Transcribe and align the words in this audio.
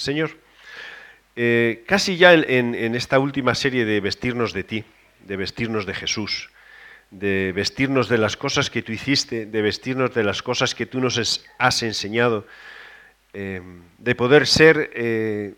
Señor, 0.00 0.30
eh, 1.36 1.84
casi 1.86 2.16
ya 2.16 2.32
en, 2.32 2.94
esta 2.94 3.18
última 3.18 3.54
serie 3.54 3.84
de 3.84 4.00
vestirnos 4.00 4.54
de 4.54 4.64
ti, 4.64 4.84
de 5.26 5.36
vestirnos 5.36 5.84
de 5.84 5.92
Jesús, 5.92 6.48
de 7.10 7.52
vestirnos 7.54 8.08
de 8.08 8.16
las 8.16 8.36
cosas 8.36 8.70
que 8.70 8.80
tú 8.80 8.92
hiciste, 8.92 9.44
de 9.44 9.62
vestirnos 9.62 10.14
de 10.14 10.24
las 10.24 10.42
cosas 10.42 10.74
que 10.74 10.86
tú 10.86 11.00
nos 11.00 11.44
has 11.58 11.82
enseñado, 11.82 12.46
eh, 13.34 13.60
de 13.98 14.14
poder 14.14 14.46
ser 14.46 14.90
eh, 14.94 15.54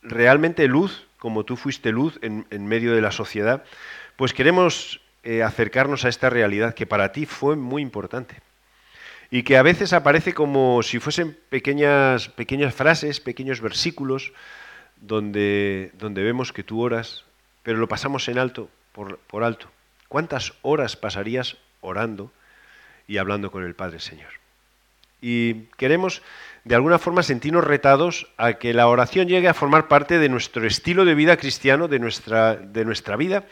realmente 0.00 0.68
luz, 0.68 1.08
como 1.18 1.44
tú 1.44 1.56
fuiste 1.56 1.90
luz 1.90 2.20
en, 2.22 2.66
medio 2.66 2.94
de 2.94 3.02
la 3.02 3.10
sociedad, 3.10 3.64
pues 4.14 4.32
queremos 4.32 5.00
acercarnos 5.44 6.04
a 6.04 6.08
esta 6.08 6.30
realidad 6.30 6.72
que 6.72 6.86
para 6.86 7.10
ti 7.10 7.26
fue 7.26 7.56
muy 7.56 7.82
importante 7.82 8.36
y 9.30 9.42
que 9.42 9.56
a 9.56 9.62
veces 9.62 9.92
aparece 9.92 10.34
como 10.34 10.82
si 10.82 10.98
fuesen 10.98 11.36
pequeñas, 11.48 12.28
pequeñas 12.28 12.74
frases, 12.74 13.20
pequeños 13.20 13.60
versículos, 13.60 14.32
donde, 15.00 15.90
donde 15.94 16.22
vemos 16.22 16.52
que 16.52 16.62
tú 16.62 16.80
oras, 16.80 17.24
pero 17.62 17.78
lo 17.78 17.88
pasamos 17.88 18.28
en 18.28 18.38
alto, 18.38 18.68
por, 18.92 19.18
por 19.18 19.44
alto. 19.44 19.68
¿Cuántas 20.08 20.54
horas 20.62 20.96
pasarías 20.96 21.56
orando 21.80 22.30
y 23.08 23.18
hablando 23.18 23.50
con 23.50 23.64
el 23.64 23.74
Padre 23.74 24.00
Señor? 24.00 24.30
Y 25.20 25.64
queremos 25.76 26.22
de 26.64 26.74
alguna 26.74 26.98
forma 26.98 27.22
sentirnos 27.22 27.64
retados 27.64 28.28
a 28.36 28.54
que 28.54 28.74
la 28.74 28.88
oración 28.88 29.28
llegue 29.28 29.48
a 29.48 29.54
formar 29.54 29.88
parte 29.88 30.18
de 30.18 30.28
nuestro 30.28 30.66
estilo 30.66 31.04
de 31.04 31.14
vida 31.14 31.36
cristiano, 31.36 31.88
de 31.88 31.98
nuestra, 31.98 32.56
de 32.56 32.84
nuestra 32.84 33.16
vida, 33.16 33.44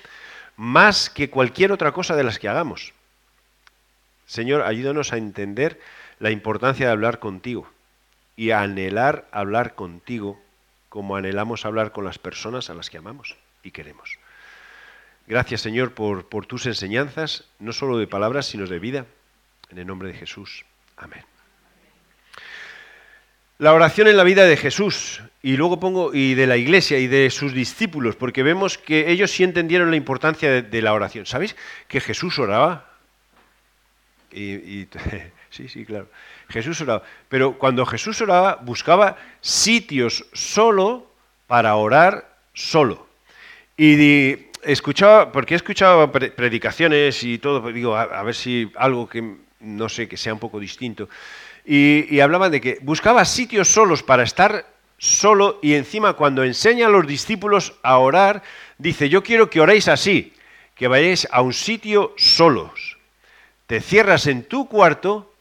más 0.57 1.11
que 1.11 1.31
cualquier 1.31 1.73
otra 1.73 1.93
cosa 1.93 2.17
de 2.17 2.25
las 2.25 2.39
que 2.39 2.49
hagamos. 2.49 2.93
Señor, 4.27 4.63
ayúdanos 4.63 5.13
a 5.13 5.17
entender 5.17 5.81
la 6.19 6.31
importancia 6.31 6.87
de 6.87 6.93
hablar 6.93 7.19
contigo 7.19 7.69
y 8.37 8.51
a 8.51 8.63
anhelar 8.63 9.29
hablar 9.33 9.75
contigo 9.75 10.41
como 10.89 11.17
anhelamos 11.17 11.65
hablar 11.65 11.93
con 11.93 12.05
las 12.05 12.19
personas 12.19 12.71
a 12.71 12.75
las 12.75 12.89
que 12.89 12.99
amamos 12.99 13.37
y 13.63 13.73
queremos. 13.73 14.19
Gracias, 15.27 15.63
Señor, 15.63 15.93
por, 15.95 16.47
tus 16.47 16.67
enseñanzas, 16.67 17.45
no 17.59 17.73
solo 17.73 17.99
de 17.99 18.07
palabras, 18.07 18.47
sino 18.47 18.67
de 18.67 18.79
vida. 18.79 19.07
En 19.71 19.79
el 19.79 19.87
nombre 19.87 20.09
de 20.09 20.15
Jesús. 20.15 20.65
Amén. 20.97 21.25
La 23.59 23.73
oración 23.73 24.07
en 24.09 24.17
la 24.17 24.25
vida 24.25 24.45
de 24.45 24.57
Jesús 24.57 25.23
y 25.43 25.57
luego 25.57 25.81
pongo 25.81 26.13
y 26.15 26.35
de 26.35 26.47
la 26.47 26.57
iglesia 26.57 26.99
y 26.99 27.07
de 27.07 27.31
sus 27.31 27.55
discípulos, 27.55 28.15
porque 28.15 28.43
vemos 28.43 28.79
que 28.79 29.11
ellos 29.11 29.31
sí 29.31 29.43
entendieron 29.43 29.91
la 29.91 29.97
importancia 29.97 30.63
de, 30.63 30.83
la 30.83 30.93
oración. 30.93 31.25
¿Sabéis 31.25 31.57
que 31.89 32.01
Jesús 32.01 32.39
oraba? 32.39 32.94
Y, 34.35 34.89
sí, 35.51 35.69
sí, 35.69 35.85
claro. 35.85 36.09
Jesús 36.49 36.81
oraba. 36.81 37.03
Pero 37.29 37.59
cuando 37.59 37.87
Jesús 37.87 38.21
oraba, 38.21 38.57
buscaba 38.57 39.17
sitios 39.41 40.27
solo 40.33 41.11
para 41.47 41.77
orar 41.77 42.37
solo. 42.53 43.07
Y 43.77 44.49
escuchaba, 44.63 45.31
porque 45.33 45.55
he 45.55 45.57
escuchado 45.57 46.11
predicaciones 46.11 47.23
y 47.23 47.39
todo, 47.39 47.63
pues 47.63 47.75
digo, 47.75 47.97
a, 47.97 48.23
ver 48.23 48.35
si 48.35 48.71
algo 48.77 49.09
que 49.09 49.45
no 49.61 49.89
sé, 49.89 50.09
que 50.09 50.17
sea 50.17 50.35
un 50.35 50.39
poco 50.39 50.61
distinto. 50.61 51.09
Y, 51.65 52.21
hablaban 52.21 52.53
de 52.53 52.61
que 52.61 52.79
buscaba 52.83 53.25
sitios 53.25 53.69
solos 53.69 54.03
para 54.03 54.23
estar 54.23 54.67
solo 54.99 55.59
y 55.63 55.75
encima 55.75 56.13
cuando 56.15 56.45
enseña 56.45 56.87
a 56.87 56.91
los 56.91 57.07
discípulos 57.07 57.75
a 57.83 57.99
orar, 57.99 58.43
dice, 58.79 59.09
yo 59.09 59.23
quiero 59.23 59.51
que 59.51 59.61
oréis 59.61 59.89
así, 59.89 60.33
que 60.75 60.89
vayáis 60.89 61.27
a 61.31 61.41
un 61.41 61.53
sitio 61.53 62.15
solos. 62.17 62.94
Te 63.67 63.81
cierras 63.81 64.27
en 64.27 64.45
tu 64.45 64.69
cuarto 64.69 65.33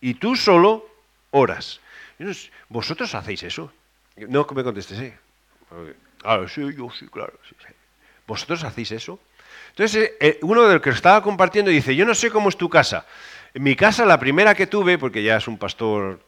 y 0.00 0.14
tú 0.14 0.36
solo 0.36 0.88
oras. 1.30 1.80
¿Vosotros 2.68 3.14
hacéis 3.14 3.42
eso? 3.42 3.72
No 4.16 4.46
me 4.54 4.62
contestes, 4.62 4.98
¿eh? 4.98 5.18
Ah, 6.24 6.40
sí, 6.48 6.62
yo 6.76 6.88
sí, 6.90 7.06
claro. 7.08 7.32
Sí. 7.48 7.56
¿Vosotros 8.26 8.62
hacéis 8.64 8.92
eso? 8.92 9.18
Entonces, 9.70 10.04
eh, 10.04 10.16
eh, 10.20 10.38
uno 10.42 10.62
de 10.62 10.74
los 10.74 10.82
que 10.82 10.90
estaba 10.90 11.22
compartiendo 11.22 11.70
dice, 11.70 11.96
yo 11.96 12.04
no 12.04 12.14
sé 12.14 12.30
cómo 12.30 12.48
es 12.48 12.56
tu 12.56 12.68
casa. 12.68 13.06
En 13.54 13.62
mi 13.62 13.74
casa, 13.74 14.04
la 14.04 14.20
primera 14.20 14.54
que 14.54 14.66
tuve, 14.66 14.98
porque 14.98 15.22
ya 15.22 15.36
es 15.36 15.48
un 15.48 15.58
pastor 15.58 16.20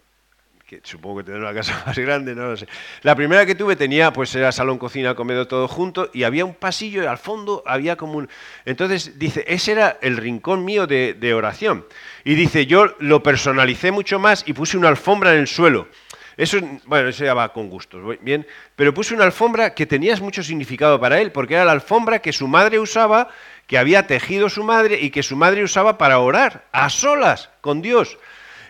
supongo 0.83 1.19
que 1.19 1.25
tendrá 1.25 1.51
una 1.51 1.55
casa 1.55 1.83
más 1.87 1.99
grande, 1.99 2.35
no 2.35 2.49
lo 2.49 2.57
sé. 2.57 2.67
La 3.03 3.15
primera 3.15 3.47
que 3.47 3.55
tuve 3.55 3.77
tenía, 3.77 4.13
pues 4.13 4.35
era 4.35 4.53
salón, 4.53 4.79
cocina, 4.79 5.15
comedor, 5.15 5.47
todo 5.47 5.69
junto, 5.69 6.11
y 6.13 6.25
había 6.25 6.45
un 6.45 6.55
pasillo 6.55 7.03
y 7.03 7.07
al 7.07 7.19
fondo 7.19 7.63
había 7.67 7.97
como 7.97 8.19
un... 8.19 8.29
Entonces 8.65 9.19
dice, 9.19 9.45
ese 9.47 9.73
era 9.73 9.99
el 10.01 10.17
rincón 10.17 10.65
mío 10.65 10.87
de, 10.87 11.15
de 11.15 11.35
oración. 11.35 11.87
Y 12.25 12.35
dice, 12.35 12.67
yo 12.67 12.95
lo 12.99 13.23
personalicé 13.23 13.91
mucho 13.91 14.19
más 14.19 14.45
y 14.47 14.53
puse 14.53 14.77
una 14.77 14.89
alfombra 14.89 15.33
en 15.35 15.41
el 15.41 15.49
suelo. 15.49 15.89
Eso, 16.37 16.59
bueno, 16.87 17.09
eso 17.09 17.25
ya 17.25 17.35
va 17.35 17.53
con 17.53 17.71
gustos, 17.71 18.03
bien. 18.21 18.47
Pero 18.75 18.93
puse 18.93 19.15
una 19.15 19.25
alfombra 19.25 19.75
que 19.75 19.87
tenía 19.87 20.17
mucho 20.17 20.43
significado 20.43 20.99
para 20.99 21.21
él, 21.21 21.31
porque 21.31 21.55
era 21.55 21.65
la 21.65 21.73
alfombra 21.73 22.19
que 22.19 22.33
su 22.33 22.49
madre 22.49 22.79
usaba, 22.81 23.29
que 23.67 23.79
había 23.79 24.07
tejido 24.07 24.49
su 24.49 24.65
madre 24.65 24.99
y 25.01 25.11
que 25.11 25.23
su 25.23 25.37
madre 25.37 25.63
usaba 25.63 25.97
para 25.97 26.19
orar, 26.19 26.67
a 26.73 26.91
solas, 26.91 27.51
con 27.61 27.83
Dios. 27.83 28.19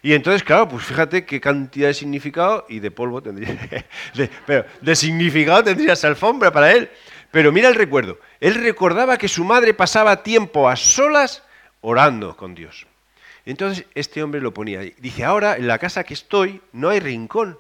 Y 0.05 0.13
entonces, 0.13 0.45
claro, 0.45 0.69
pues 0.69 0.85
fíjate 0.85 1.25
qué 1.25 1.41
cantidad 1.41 1.89
de 1.89 1.95
significado 1.95 2.67
y 2.69 2.79
de 2.79 2.91
polvo 2.91 3.23
tendría, 3.23 3.57
pero 4.47 4.67
de 4.83 4.95
significado 4.95 5.65
tendría 5.65 5.95
esa 5.95 6.09
alfombra 6.09 6.53
para 6.53 6.73
él. 6.73 6.91
Pero 7.31 7.51
mira 7.51 7.71
el 7.71 7.75
recuerdo. 7.75 8.19
Él 8.39 8.55
recordaba 8.57 9.17
que 9.17 9.29
su 9.29 9.45
madre 9.45 9.73
pasaba 9.73 10.23
tiempo 10.23 10.69
a 10.69 10.77
solas 10.77 11.43
orando 11.81 12.37
con 12.37 12.55
Dios. 12.55 12.87
Entonces 13.47 13.87
este 13.95 14.23
hombre 14.23 14.43
lo 14.43 14.53
ponía. 14.53 14.81
Dice, 14.99 15.25
ahora 15.25 15.57
en 15.57 15.67
la 15.67 15.79
casa 15.79 16.05
que 16.05 16.13
estoy 16.13 16.61
no 16.73 16.91
hay 16.91 17.01
rincón. 17.01 17.59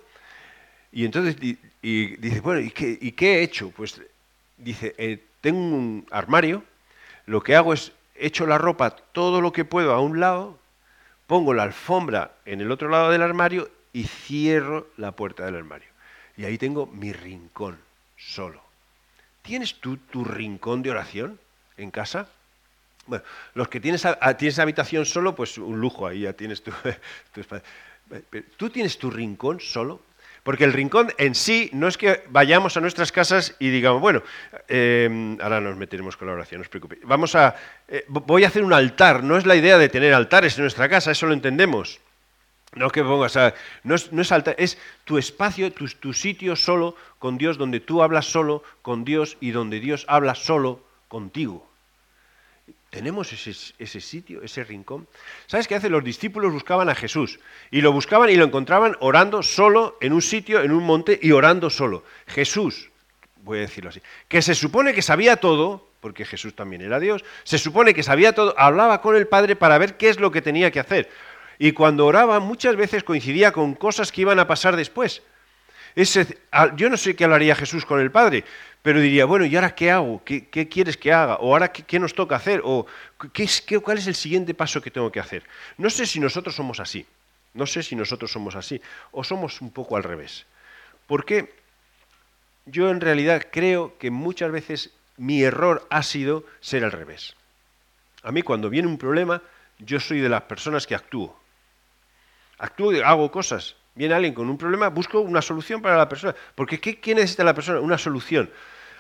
Y 0.93 1.07
entonces 1.07 1.37
y, 1.41 2.17
dice, 2.17 2.41
bueno, 2.41 2.61
¿y 2.61 2.71
qué, 2.71 3.39
he 3.39 3.43
hecho? 3.43 3.71
Pues 3.75 4.03
dice, 4.59 4.95
eh, 4.99 5.19
tengo 5.41 5.61
un 5.61 6.07
armario, 6.11 6.63
lo 7.25 7.43
que 7.43 7.57
hago 7.57 7.73
es 7.73 7.93
echo 8.15 8.47
la 8.47 8.59
ropa 8.59 8.91
todo 8.91 9.41
lo 9.41 9.51
que 9.51 9.65
puedo 9.65 9.95
a 9.95 10.01
un 10.01 10.21
lado, 10.21 10.59
pongo 11.27 11.55
la 11.55 11.63
alfombra 11.63 12.33
en 12.45 12.61
el 12.61 12.71
otro 12.71 12.89
lado 12.89 13.11
del 13.11 13.23
armario 13.23 13.71
y 13.93 14.05
cierro 14.05 14.89
la 14.97 15.13
puerta 15.13 15.45
del 15.45 15.57
armario. 15.57 15.89
Y 16.37 16.45
ahí 16.45 16.59
tengo 16.59 16.87
mi 16.87 17.13
rincón 17.13 17.79
solo. 18.17 18.61
¿Tienes 19.43 19.75
tú 19.75 19.97
tu 19.97 20.25
rincón 20.25 20.83
de 20.83 20.91
oración 20.91 21.39
en 21.77 21.91
casa? 21.91 22.29
Bueno, 23.07 23.25
los 23.55 23.69
que 23.69 23.81
tienes, 23.81 24.07
tienes 24.39 24.59
habitación 24.59 25.05
solo, 25.05 25.35
pues 25.35 25.59
un 25.59 25.81
lujo, 25.81 26.07
ahí 26.07 26.21
ya 26.21 26.33
tienes 26.33 26.63
tu, 26.63 26.73
espacio. 27.37 27.67
¿Tú 28.57 28.71
tienes 28.71 28.99
tu 28.99 29.11
rincón 29.11 29.61
solo? 29.61 30.01
Porque 30.45 30.65
el 30.65 30.75
rincón 30.75 31.11
en 31.17 31.35
sí 31.35 31.71
no 31.73 31.89
es 31.89 31.97
que 31.97 32.23
vayamos 32.29 32.77
a 32.77 32.81
nuestras 32.83 33.11
casas 33.11 33.57
y 33.59 33.71
digamos, 33.71 34.03
bueno, 34.03 34.23
eh, 34.69 35.37
ahora 35.41 35.61
nos 35.61 35.77
meteremos 35.77 36.19
con 36.19 36.29
la 36.29 36.35
oración, 36.35 36.61
no 36.61 36.63
os 36.63 36.69
preocupéis. 36.69 37.03
Vamos 37.05 37.35
a, 37.35 37.57
eh, 37.89 38.05
voy 38.09 38.45
a 38.45 38.49
hacer 38.49 38.63
un 38.63 38.75
altar, 38.75 39.25
no 39.25 39.39
es 39.39 39.47
la 39.47 39.57
idea 39.57 39.79
de 39.79 39.89
tener 39.89 40.13
altares 40.13 40.57
en 40.59 40.65
nuestra 40.65 40.89
casa, 40.89 41.11
eso 41.11 41.27
lo 41.27 41.33
entendemos. 41.33 41.99
No 42.75 42.91
que 42.91 43.03
pongas, 43.03 43.39
no 43.85 43.95
es, 43.95 44.13
no 44.13 44.21
es 44.21 44.33
altar, 44.33 44.55
es 44.59 44.79
tu 45.05 45.17
espacio, 45.17 45.73
tu, 45.73 45.87
tu 45.89 46.13
sitio 46.13 46.57
solo 46.57 46.95
con 47.19 47.39
Dios, 47.39 47.57
donde 47.57 47.81
tú 47.81 48.03
hablas 48.03 48.27
solo 48.27 48.63
con 48.83 49.05
Dios 49.05 49.39
y 49.41 49.53
donde 49.53 49.81
Dios 49.81 50.05
habla 50.09 50.35
solo 50.35 50.85
contigo. 51.09 51.74
¿Tenemos 52.95 53.33
ese, 53.33 54.01
sitio, 54.01 54.41
ese 54.45 54.63
rincón? 54.63 55.09
¿Sabes 55.49 55.67
qué 55.67 55.75
hace? 55.75 55.91
Los 55.91 56.05
discípulos 56.05 56.53
buscaban 56.53 56.89
a 56.89 56.95
Jesús 56.95 57.41
y 57.73 57.81
lo 57.81 57.91
buscaban 57.91 58.31
y 58.31 58.37
lo 58.37 58.45
encontraban 58.45 58.97
orando 59.01 59.43
solo 59.43 59.99
en 60.01 60.13
un 60.13 60.23
sitio, 60.23 60.63
en 60.63 60.71
un 60.71 60.85
monte 60.85 61.19
y 61.21 61.33
orando 61.33 61.71
solo. 61.71 62.05
Jesús, 62.29 62.93
voy 63.43 63.59
a 63.59 63.63
decirlo 63.63 63.91
así, 63.91 64.01
que 64.29 64.43
se 64.43 64.55
supone 64.55 64.95
que 64.95 65.03
sabía 65.03 65.39
todo, 65.39 65.89
porque 65.99 66.25
Jesús 66.25 66.55
también 66.55 66.83
era 66.83 67.01
Dios, 67.01 67.25
se 67.43 67.59
supone 67.59 67.95
que 67.95 68.05
sabía 68.05 68.33
todo, 68.33 68.55
hablaba 68.57 69.01
con 69.01 69.17
el 69.17 69.27
Padre 69.27 69.57
para 69.57 69.77
ver 69.77 69.97
qué 69.97 70.09
es 70.09 70.21
lo 70.21 70.31
que 70.31 70.41
tenía 70.41 70.71
que 70.71 70.79
hacer. 70.79 71.11
Y 71.59 71.73
cuando 71.73 72.07
oraba 72.07 72.39
muchas 72.39 72.77
veces 72.77 73.03
coincidía 73.03 73.51
con 73.51 73.75
cosas 73.75 74.13
que 74.13 74.21
iban 74.21 74.39
a 74.39 74.47
pasar 74.47 74.77
después. 74.77 75.21
yo 76.77 76.89
no 76.89 76.97
sé 76.97 77.17
qué 77.17 77.25
hablaría 77.25 77.57
Jesús 77.57 77.85
con 77.85 77.99
el 77.99 78.13
Padre, 78.13 78.45
pero 78.85 79.01
diría, 79.01 79.25
bueno, 79.25 79.47
¿y 79.47 79.57
ahora 79.57 79.75
qué 79.75 79.91
hago? 79.91 80.23
¿Qué, 80.27 80.69
quieres 80.69 80.99
que 80.99 81.11
haga? 81.11 81.37
¿O 81.37 81.55
ahora 81.55 81.73
qué, 81.73 81.99
nos 81.99 82.13
toca 82.13 82.37
hacer? 82.37 82.61
¿O 82.65 82.85
qué, 83.33 83.49
qué, 83.67 83.79
cuál 83.79 83.97
es 83.97 84.07
el 84.07 84.15
siguiente 84.15 84.53
paso 84.53 84.83
que 84.83 84.91
tengo 84.91 85.11
que 85.11 85.21
hacer? 85.21 85.43
No 85.79 85.89
sé 85.89 86.05
si 86.05 86.21
nosotros 86.21 86.55
somos 86.55 86.81
así. 86.81 87.07
No 87.55 87.65
sé 87.65 87.83
si 87.83 87.97
nosotros 87.97 88.31
somos 88.31 88.57
así. 88.57 88.83
O 89.11 89.25
somos 89.25 89.63
un 89.63 89.71
poco 89.71 89.97
al 89.97 90.03
revés. 90.03 90.45
Porque 91.07 91.55
yo 92.67 92.91
en 92.91 93.01
realidad 93.01 93.47
creo 93.51 93.97
que 93.97 94.11
muchas 94.11 94.53
veces 94.53 94.93
mi 95.17 95.43
error 95.43 95.87
ha 95.89 96.03
sido 96.03 96.45
ser 96.61 96.85
al 96.85 96.93
revés. 96.93 97.37
A 98.23 98.33
mí 98.33 98.43
cuando 98.43 98.69
viene 98.69 98.87
un 98.87 98.99
problema, 98.99 99.41
yo 99.79 99.99
soy 99.99 100.21
de 100.21 100.29
las 100.29 100.43
personas 100.43 100.87
que 100.87 100.95
actúo. 100.95 101.35
Actúo, 102.59 102.93
hago 103.03 103.31
cosas. 103.31 103.77
Viene 103.95 104.13
alguien 104.13 104.35
con 104.35 104.51
un 104.51 104.59
problema, 104.59 104.91
busco 104.91 105.21
una 105.21 105.41
solución 105.41 105.81
para 105.81 105.97
la 105.97 106.07
persona. 106.07 106.35
Porque 106.55 106.79
¿qué, 106.79 107.01
¿qué 107.01 107.15
necesita 107.15 107.45
la 107.45 107.55
persona? 107.55 107.81
Una 107.81 107.97
solución 107.97 108.51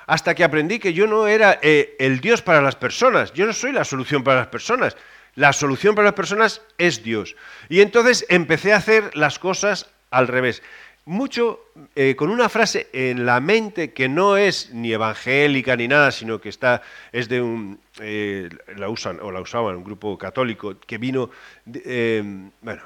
hasta 0.06 0.34
que 0.34 0.44
aprendí 0.44 0.78
que 0.78 0.92
yo 0.92 1.06
no 1.06 1.26
era 1.26 1.58
eh, 1.62 1.96
el 1.98 2.20
Dios 2.20 2.42
para 2.42 2.60
las 2.60 2.76
personas, 2.76 3.32
yo 3.32 3.46
no 3.46 3.52
soy 3.52 3.72
la 3.72 3.84
solución 3.84 4.22
para 4.22 4.40
las 4.40 4.48
personas, 4.48 4.96
la 5.34 5.52
solución 5.52 5.94
para 5.94 6.06
las 6.06 6.14
personas 6.14 6.62
es 6.78 7.02
Dios. 7.02 7.36
Y 7.68 7.80
entonces 7.80 8.24
empecé 8.28 8.72
a 8.72 8.76
hacer 8.76 9.16
las 9.16 9.38
cosas 9.38 9.88
al 10.10 10.28
revés. 10.28 10.62
mucho 11.06 11.60
eh, 11.96 12.16
con 12.16 12.30
una 12.30 12.48
frase 12.48 12.88
en 12.94 13.26
la 13.26 13.38
mente 13.38 13.92
que 13.92 14.08
no 14.08 14.38
es 14.38 14.70
ni 14.72 14.92
evangélica 14.92 15.76
ni 15.76 15.86
nada, 15.86 16.10
sino 16.10 16.40
que 16.40 16.48
está, 16.48 16.80
es 17.12 17.28
de 17.28 17.42
un, 17.42 17.78
eh, 18.00 18.48
la 18.76 18.88
usan 18.88 19.20
o 19.20 19.30
la 19.30 19.40
usaban 19.40 19.76
un 19.76 19.84
grupo 19.84 20.16
católico 20.16 20.78
que 20.78 20.96
vino, 20.96 21.30
eh, 21.72 22.22
bueno, 22.62 22.82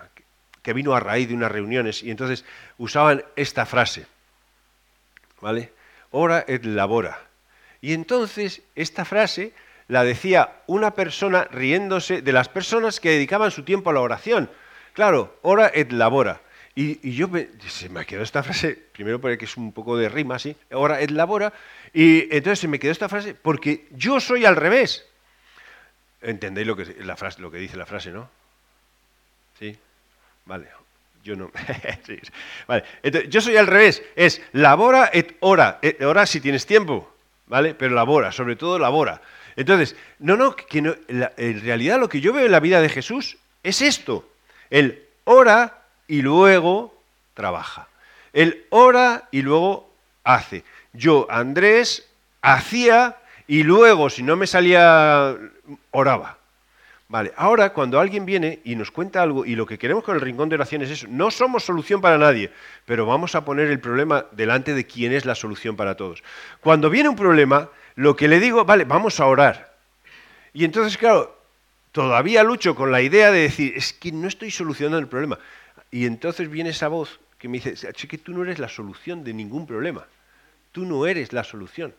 que 0.62 0.72
vino 0.72 0.94
a 0.94 1.00
raíz 1.00 1.28
de 1.28 1.34
unas 1.34 1.52
reuniones 1.52 2.02
y 2.02 2.10
entonces 2.10 2.44
usaban 2.76 3.22
esta 3.36 3.66
frase, 3.66 4.06
¿vale? 5.40 5.70
Ora 6.10 6.44
et 6.46 6.64
labora. 6.64 7.18
Y 7.80 7.92
entonces 7.92 8.62
esta 8.74 9.04
frase 9.04 9.52
la 9.88 10.04
decía 10.04 10.62
una 10.66 10.92
persona 10.92 11.44
riéndose 11.44 12.22
de 12.22 12.32
las 12.32 12.48
personas 12.48 13.00
que 13.00 13.10
dedicaban 13.10 13.50
su 13.50 13.62
tiempo 13.62 13.90
a 13.90 13.92
la 13.92 14.00
oración. 14.00 14.50
Claro, 14.92 15.38
ora 15.42 15.70
et 15.72 15.92
labora. 15.92 16.40
Y, 16.74 17.12
yo 17.12 17.26
me, 17.26 17.48
se 17.66 17.88
me 17.88 18.06
quedó 18.06 18.22
esta 18.22 18.42
frase, 18.42 18.78
primero 18.92 19.20
porque 19.20 19.44
es 19.44 19.56
un 19.56 19.72
poco 19.72 19.96
de 19.96 20.08
rima, 20.08 20.38
¿sí? 20.38 20.56
Ora 20.70 21.00
et 21.00 21.10
labora. 21.10 21.52
Y 21.92 22.22
entonces 22.34 22.60
se 22.60 22.68
me 22.68 22.78
quedó 22.78 22.92
esta 22.92 23.08
frase 23.08 23.34
porque 23.34 23.88
yo 23.90 24.20
soy 24.20 24.44
al 24.44 24.54
revés. 24.54 25.04
¿Entendéis 26.20 26.66
lo 26.66 26.76
que, 26.76 26.84
lo 27.38 27.50
que 27.50 27.58
dice 27.58 27.76
la 27.76 27.86
frase, 27.86 28.10
no? 28.10 28.30
¿Sí? 29.58 29.76
Vale. 30.44 30.68
Yo 31.22 31.36
no. 31.36 31.50
Vale. 32.66 32.84
Entonces, 33.02 33.30
yo 33.30 33.40
soy 33.40 33.56
al 33.56 33.66
revés. 33.66 34.02
Es 34.16 34.42
labora 34.52 35.10
et 35.12 35.36
ora. 35.40 35.78
Et 35.82 36.00
ora 36.02 36.26
si 36.26 36.40
tienes 36.40 36.66
tiempo. 36.66 37.12
¿Vale? 37.46 37.74
Pero 37.74 37.94
labora, 37.94 38.32
sobre 38.32 38.56
todo 38.56 38.78
labora. 38.78 39.20
Entonces, 39.56 39.96
no, 40.18 40.36
no, 40.36 40.54
que 40.54 40.78
en 40.78 41.60
realidad 41.62 41.98
lo 41.98 42.08
que 42.08 42.20
yo 42.20 42.32
veo 42.32 42.46
en 42.46 42.52
la 42.52 42.60
vida 42.60 42.80
de 42.80 42.88
Jesús 42.88 43.38
es 43.62 43.82
esto. 43.82 44.28
El 44.70 45.02
ora 45.24 45.82
y 46.06 46.22
luego 46.22 46.94
trabaja. 47.34 47.88
Él 48.32 48.66
ora 48.70 49.28
y 49.30 49.42
luego 49.42 49.90
hace. 50.24 50.62
Yo, 50.92 51.26
Andrés, 51.30 52.08
hacía 52.42 53.16
y 53.46 53.62
luego, 53.62 54.10
si 54.10 54.22
no 54.22 54.36
me 54.36 54.46
salía, 54.46 55.36
oraba. 55.90 56.37
Vale, 57.10 57.32
ahora 57.36 57.72
cuando 57.72 57.98
alguien 57.98 58.26
viene 58.26 58.60
y 58.64 58.76
nos 58.76 58.90
cuenta 58.90 59.22
algo 59.22 59.46
y 59.46 59.56
lo 59.56 59.64
que 59.64 59.78
queremos 59.78 60.04
con 60.04 60.14
el 60.14 60.20
rincón 60.20 60.50
de 60.50 60.56
oración 60.56 60.82
es 60.82 60.90
eso, 60.90 61.06
no 61.08 61.30
somos 61.30 61.64
solución 61.64 62.02
para 62.02 62.18
nadie, 62.18 62.50
pero 62.84 63.06
vamos 63.06 63.34
a 63.34 63.46
poner 63.46 63.70
el 63.70 63.80
problema 63.80 64.26
delante 64.32 64.74
de 64.74 64.86
quién 64.86 65.12
es 65.12 65.24
la 65.24 65.34
solución 65.34 65.74
para 65.74 65.96
todos. 65.96 66.22
Cuando 66.60 66.90
viene 66.90 67.08
un 67.08 67.16
problema, 67.16 67.70
lo 67.94 68.14
que 68.14 68.28
le 68.28 68.40
digo, 68.40 68.66
vale, 68.66 68.84
vamos 68.84 69.20
a 69.20 69.26
orar. 69.26 69.74
Y 70.52 70.66
entonces, 70.66 70.98
claro, 70.98 71.34
todavía 71.92 72.42
lucho 72.42 72.74
con 72.74 72.92
la 72.92 73.00
idea 73.00 73.32
de 73.32 73.40
decir, 73.40 73.72
es 73.74 73.94
que 73.94 74.12
no 74.12 74.28
estoy 74.28 74.50
solucionando 74.50 74.98
el 74.98 75.08
problema. 75.08 75.38
Y 75.90 76.04
entonces 76.04 76.50
viene 76.50 76.70
esa 76.70 76.88
voz 76.88 77.20
que 77.38 77.48
me 77.48 77.58
dice, 77.58 77.70
es 77.72 78.06
que 78.06 78.18
tú 78.18 78.32
no 78.32 78.42
eres 78.42 78.58
la 78.58 78.68
solución 78.68 79.24
de 79.24 79.32
ningún 79.32 79.66
problema. 79.66 80.06
Tú 80.72 80.84
no 80.84 81.06
eres 81.06 81.32
la 81.32 81.42
solución. 81.42 81.94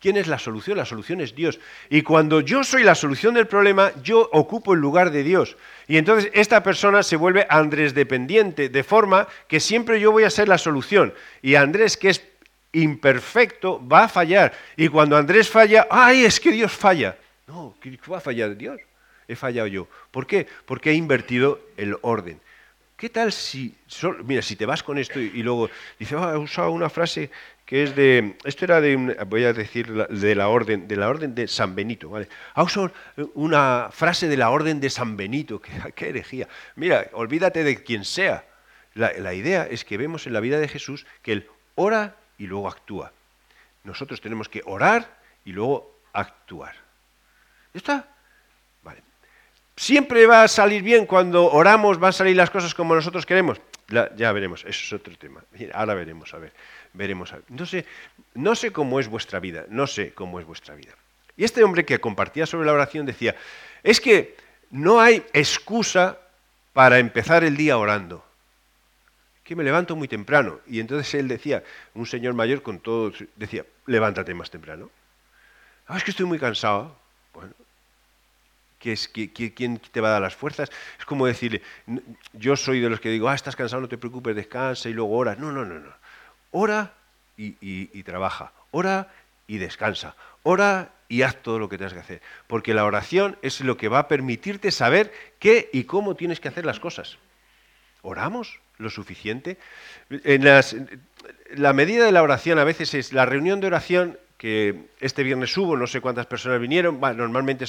¿Quién 0.00 0.16
es 0.16 0.26
la 0.26 0.38
solución? 0.38 0.78
La 0.78 0.86
solución 0.86 1.20
es 1.20 1.34
Dios. 1.34 1.60
Y 1.90 2.00
cuando 2.00 2.40
yo 2.40 2.64
soy 2.64 2.82
la 2.84 2.94
solución 2.94 3.34
del 3.34 3.46
problema, 3.46 3.92
yo 4.02 4.30
ocupo 4.32 4.72
el 4.72 4.80
lugar 4.80 5.10
de 5.10 5.22
Dios. 5.22 5.58
Y 5.88 5.98
entonces 5.98 6.30
esta 6.32 6.62
persona 6.62 7.02
se 7.02 7.16
vuelve 7.16 7.46
Andrés 7.50 7.92
dependiente, 7.92 8.70
de 8.70 8.82
forma 8.82 9.28
que 9.46 9.60
siempre 9.60 10.00
yo 10.00 10.10
voy 10.10 10.24
a 10.24 10.30
ser 10.30 10.48
la 10.48 10.56
solución. 10.56 11.12
Y 11.42 11.54
Andrés, 11.54 11.98
que 11.98 12.08
es 12.08 12.24
imperfecto, 12.72 13.86
va 13.86 14.04
a 14.04 14.08
fallar. 14.08 14.54
Y 14.74 14.88
cuando 14.88 15.18
Andrés 15.18 15.50
falla, 15.50 15.86
¡ay, 15.90 16.24
es 16.24 16.40
que 16.40 16.50
Dios 16.50 16.72
falla! 16.72 17.18
No, 17.46 17.74
¿qué 17.82 17.98
va 18.10 18.18
a 18.18 18.22
fallar 18.22 18.56
Dios? 18.56 18.80
He 19.28 19.36
fallado 19.36 19.66
yo. 19.66 19.86
¿Por 20.10 20.26
qué? 20.26 20.46
Porque 20.64 20.92
he 20.92 20.94
invertido 20.94 21.60
el 21.76 21.96
orden. 22.00 22.40
¿Qué 22.96 23.08
tal 23.08 23.32
si, 23.32 23.74
mira, 24.24 24.42
si 24.42 24.56
te 24.56 24.66
vas 24.66 24.82
con 24.82 24.98
esto 24.98 25.18
y, 25.18 25.42
luego 25.42 25.70
dice, 25.98 26.16
oh, 26.16 26.22
ha 26.22 26.38
usado 26.38 26.70
una 26.70 26.90
frase 26.90 27.30
que 27.70 27.84
es 27.84 27.94
de, 27.94 28.36
esto 28.42 28.64
era 28.64 28.80
de, 28.80 28.96
voy 29.28 29.44
a 29.44 29.52
decir, 29.52 29.92
de 29.92 30.34
la 30.34 30.48
orden, 30.48 30.88
de 30.88 30.96
la 30.96 31.08
orden 31.08 31.36
de 31.36 31.46
San 31.46 31.76
Benito, 31.76 32.10
¿vale? 32.10 32.28
Usado 32.56 32.90
una 33.34 33.90
frase 33.92 34.26
de 34.26 34.36
la 34.36 34.50
orden 34.50 34.80
de 34.80 34.90
San 34.90 35.16
Benito, 35.16 35.60
qué, 35.60 35.70
qué 35.94 36.08
herejía. 36.08 36.48
Mira, 36.74 37.06
olvídate 37.12 37.62
de 37.62 37.80
quien 37.84 38.04
sea. 38.04 38.44
La, 38.94 39.12
la 39.12 39.34
idea 39.34 39.68
es 39.70 39.84
que 39.84 39.96
vemos 39.96 40.26
en 40.26 40.32
la 40.32 40.40
vida 40.40 40.58
de 40.58 40.66
Jesús 40.66 41.06
que 41.22 41.30
él 41.30 41.48
ora 41.76 42.16
y 42.38 42.48
luego 42.48 42.66
actúa. 42.66 43.12
Nosotros 43.84 44.20
tenemos 44.20 44.48
que 44.48 44.62
orar 44.64 45.18
y 45.44 45.52
luego 45.52 45.96
actuar. 46.12 46.74
¿Está? 47.72 48.04
Vale. 48.82 49.00
¿Siempre 49.76 50.26
va 50.26 50.42
a 50.42 50.48
salir 50.48 50.82
bien 50.82 51.06
cuando 51.06 51.44
oramos, 51.44 52.00
van 52.00 52.08
a 52.08 52.12
salir 52.14 52.34
las 52.34 52.50
cosas 52.50 52.74
como 52.74 52.96
nosotros 52.96 53.24
queremos? 53.24 53.60
ya 54.16 54.32
veremos, 54.32 54.64
eso 54.64 54.70
es 54.70 54.92
otro 54.92 55.16
tema. 55.16 55.42
Ahora 55.74 55.94
veremos, 55.94 56.32
a 56.34 56.38
ver, 56.38 56.52
veremos. 56.92 57.34
No, 57.48 57.66
sé, 57.66 57.86
no 58.34 58.54
sé 58.54 58.72
cómo 58.72 59.00
es 59.00 59.08
vuestra 59.08 59.40
vida, 59.40 59.64
no 59.68 59.86
sé 59.86 60.12
cómo 60.12 60.40
es 60.40 60.46
vuestra 60.46 60.74
vida. 60.74 60.92
Y 61.36 61.44
este 61.44 61.64
hombre 61.64 61.84
que 61.84 62.00
compartía 62.00 62.46
sobre 62.46 62.66
la 62.66 62.72
oración 62.72 63.06
decía, 63.06 63.34
es 63.82 64.00
que 64.00 64.36
no 64.70 65.00
hay 65.00 65.24
excusa 65.32 66.18
para 66.72 66.98
empezar 66.98 67.44
el 67.44 67.56
día 67.56 67.78
orando 67.78 68.24
que 69.50 69.56
me 69.56 69.64
levanto 69.64 69.96
muy 69.96 70.06
temprano. 70.06 70.60
Y 70.68 70.78
entonces 70.78 71.12
él 71.14 71.26
decía, 71.26 71.64
un 71.94 72.06
señor 72.06 72.34
mayor 72.34 72.62
con 72.62 72.78
todo, 72.78 73.12
decía, 73.34 73.66
levántate 73.86 74.32
más 74.32 74.48
temprano. 74.48 74.88
Ah, 75.88 75.96
es 75.96 76.04
que 76.04 76.12
estoy 76.12 76.24
muy 76.24 76.38
cansado. 76.38 76.96
Bueno, 77.34 77.52
es, 78.80 79.08
¿quién 79.08 79.78
te 79.78 80.00
va 80.00 80.06
a 80.06 80.12
dar 80.12 80.22
las 80.22 80.36
fuerzas? 80.36 80.70
Es 81.00 81.04
como 81.04 81.26
decirle, 81.26 81.62
yo 82.32 82.54
soy 82.54 82.78
de 82.78 82.88
los 82.88 83.00
que 83.00 83.08
digo, 83.08 83.28
ah, 83.28 83.34
estás 83.34 83.56
cansado, 83.56 83.82
no 83.82 83.88
te 83.88 83.98
preocupes, 83.98 84.36
descansa 84.36 84.88
y 84.88 84.92
luego 84.92 85.16
ora. 85.16 85.34
No, 85.34 85.50
no, 85.50 85.64
no, 85.64 85.80
no. 85.80 85.92
Ora 86.50 86.94
y, 87.36 88.02
trabaja. 88.02 88.52
Ora 88.70 89.08
y 89.46 89.58
descansa. 89.58 90.14
Ora 90.42 90.90
y 91.08 91.22
haz 91.22 91.36
todo 91.42 91.58
lo 91.58 91.68
que 91.68 91.78
tengas 91.78 91.94
que 91.94 92.00
hacer. 92.00 92.22
Porque 92.46 92.74
la 92.74 92.84
oración 92.84 93.36
es 93.42 93.60
lo 93.60 93.76
que 93.76 93.88
va 93.88 94.00
a 94.00 94.08
permitirte 94.08 94.70
saber 94.70 95.12
qué 95.38 95.68
y 95.72 95.84
cómo 95.84 96.14
tienes 96.14 96.40
que 96.40 96.48
hacer 96.48 96.66
las 96.66 96.80
cosas. 96.80 97.18
¿Oramos? 98.02 98.60
lo 98.80 98.90
suficiente. 98.90 99.58
En 100.10 100.44
la 100.44 101.72
medida 101.72 102.04
de 102.04 102.12
la 102.12 102.22
oración 102.22 102.58
a 102.58 102.64
veces 102.64 102.94
es 102.94 103.12
la 103.12 103.26
reunión 103.26 103.60
de 103.60 103.68
oración 103.68 104.18
que 104.38 104.86
este 105.00 105.22
viernes 105.22 105.54
hubo, 105.58 105.76
no 105.76 105.86
sé 105.86 106.00
cuántas 106.00 106.24
personas 106.24 106.60
vinieron, 106.60 106.98
normalmente 106.98 107.66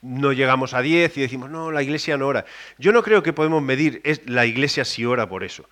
no 0.00 0.32
llegamos 0.32 0.72
a 0.72 0.80
10 0.80 1.18
y 1.18 1.20
decimos, 1.20 1.50
no, 1.50 1.70
la 1.70 1.82
iglesia 1.82 2.16
no 2.16 2.26
ora. 2.26 2.46
Yo 2.78 2.92
no 2.92 3.02
creo 3.02 3.22
que 3.22 3.34
podemos 3.34 3.62
medir 3.62 4.00
la 4.24 4.46
iglesia 4.46 4.86
si 4.86 5.04
ora 5.04 5.28
por 5.28 5.44
eso. 5.44 5.68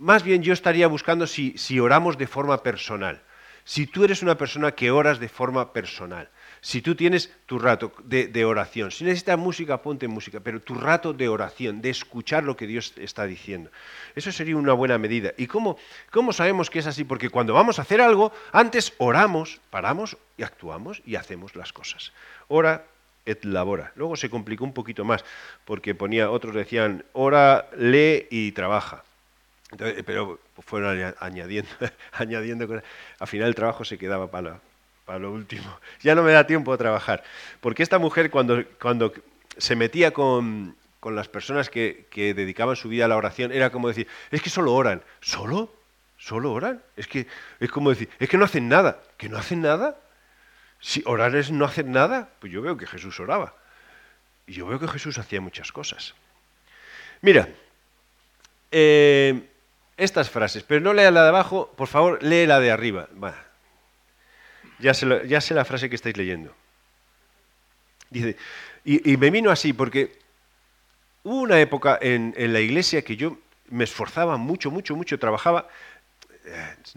Más 0.00 0.22
bien 0.22 0.42
yo 0.42 0.54
estaría 0.54 0.86
buscando 0.86 1.26
si, 1.26 1.78
oramos 1.78 2.16
de 2.16 2.26
forma 2.26 2.62
personal. 2.62 3.20
Si 3.64 3.86
tú 3.86 4.02
eres 4.02 4.22
una 4.22 4.38
persona 4.38 4.72
que 4.72 4.90
oras 4.90 5.20
de 5.20 5.28
forma 5.28 5.74
personal. 5.74 6.30
Si 6.62 6.80
tú 6.80 6.94
tienes 6.94 7.30
tu 7.44 7.58
rato 7.58 7.92
de, 8.04 8.44
oración, 8.46 8.90
si 8.92 9.04
necesitas 9.04 9.38
música, 9.38 9.82
ponte 9.82 10.08
música, 10.08 10.40
pero 10.40 10.62
tu 10.62 10.74
rato 10.74 11.12
de 11.12 11.28
oración, 11.28 11.82
de 11.82 11.90
escuchar 11.90 12.44
lo 12.44 12.56
que 12.56 12.66
Dios 12.66 12.94
está 12.96 13.26
diciendo. 13.26 13.70
Eso 14.16 14.32
sería 14.32 14.56
una 14.56 14.72
buena 14.72 14.96
medida. 14.96 15.32
¿Y 15.36 15.46
cómo, 15.46 15.76
cómo 16.10 16.32
sabemos 16.32 16.70
que 16.70 16.78
es 16.78 16.86
así? 16.86 17.04
Porque 17.04 17.28
cuando 17.28 17.52
vamos 17.52 17.78
a 17.78 17.82
hacer 17.82 18.00
algo, 18.00 18.32
antes 18.52 18.94
oramos, 18.96 19.60
paramos 19.68 20.16
y 20.38 20.44
actuamos 20.44 21.02
y 21.04 21.16
hacemos 21.16 21.54
las 21.56 21.74
cosas. 21.74 22.14
Ora 22.48 22.86
et 23.26 23.44
labora. 23.44 23.92
Luego 23.96 24.16
se 24.16 24.30
complicó 24.30 24.64
un 24.64 24.72
poquito 24.72 25.04
más, 25.04 25.26
porque 25.66 25.94
ponía, 25.94 26.30
otros 26.30 26.54
decían, 26.54 27.04
ora, 27.12 27.68
lee 27.76 28.26
y 28.30 28.52
trabaja. 28.52 29.04
Pero 30.04 30.40
fueron 30.58 31.14
añadiendo, 31.20 31.70
añadiendo 32.12 32.66
cosas. 32.66 32.84
Al 33.18 33.28
final 33.28 33.48
el 33.48 33.54
trabajo 33.54 33.84
se 33.84 33.98
quedaba 33.98 34.30
para, 34.30 34.60
lo 35.18 35.32
último. 35.32 35.78
Ya 36.00 36.14
no 36.14 36.22
me 36.22 36.32
da 36.32 36.46
tiempo 36.46 36.72
a 36.72 36.78
trabajar. 36.78 37.22
Porque 37.60 37.82
esta 37.82 37.98
mujer 37.98 38.30
cuando, 38.30 38.64
cuando 38.80 39.12
se 39.56 39.76
metía 39.76 40.12
con, 40.12 40.76
con 40.98 41.14
las 41.14 41.28
personas 41.28 41.70
que, 41.70 42.06
que, 42.10 42.34
dedicaban 42.34 42.76
su 42.76 42.88
vida 42.88 43.04
a 43.04 43.08
la 43.08 43.16
oración, 43.16 43.52
era 43.52 43.70
como 43.70 43.88
decir, 43.88 44.06
es 44.30 44.42
que 44.42 44.50
solo 44.50 44.74
oran. 44.74 45.02
¿Solo? 45.20 45.72
¿Solo 46.16 46.52
oran? 46.52 46.82
Es 46.96 47.06
que 47.06 47.26
es 47.60 47.70
como 47.70 47.90
decir, 47.90 48.08
es 48.18 48.28
que 48.28 48.38
no 48.38 48.44
hacen 48.44 48.68
nada. 48.68 49.02
¿Que 49.16 49.28
no 49.28 49.38
hacen 49.38 49.62
nada? 49.62 49.98
Si 50.80 51.02
orar 51.04 51.36
es 51.36 51.50
no 51.50 51.64
hacer 51.64 51.84
nada, 51.84 52.30
pues 52.38 52.52
yo 52.52 52.62
veo 52.62 52.76
que 52.76 52.86
Jesús 52.86 53.20
oraba. 53.20 53.54
Y 54.46 54.54
yo 54.54 54.66
veo 54.66 54.80
que 54.80 54.88
Jesús 54.88 55.18
hacía 55.18 55.40
muchas 55.40 55.70
cosas. 55.72 56.14
Mira, 57.20 57.48
eh, 58.72 59.49
estas 60.00 60.30
frases, 60.30 60.62
pero 60.62 60.80
no 60.80 60.94
lea 60.94 61.10
la 61.10 61.22
de 61.22 61.28
abajo, 61.28 61.72
por 61.76 61.86
favor, 61.86 62.22
lee 62.22 62.46
la 62.46 62.58
de 62.58 62.70
arriba. 62.70 63.08
Ya 64.78 64.94
sé, 64.94 65.54
la 65.54 65.64
frase 65.64 65.90
que 65.90 65.96
estáis 65.96 66.16
leyendo. 66.16 66.54
Dice, 68.08 68.36
y, 68.84 69.16
me 69.18 69.30
vino 69.30 69.50
así 69.50 69.72
porque 69.72 70.18
hubo 71.22 71.42
una 71.42 71.60
época 71.60 71.98
en, 72.00 72.34
la 72.36 72.60
iglesia 72.60 73.02
que 73.02 73.16
yo 73.16 73.36
me 73.68 73.84
esforzaba 73.84 74.36
mucho, 74.38 74.70
mucho, 74.70 74.96
mucho, 74.96 75.18
trabajaba 75.18 75.68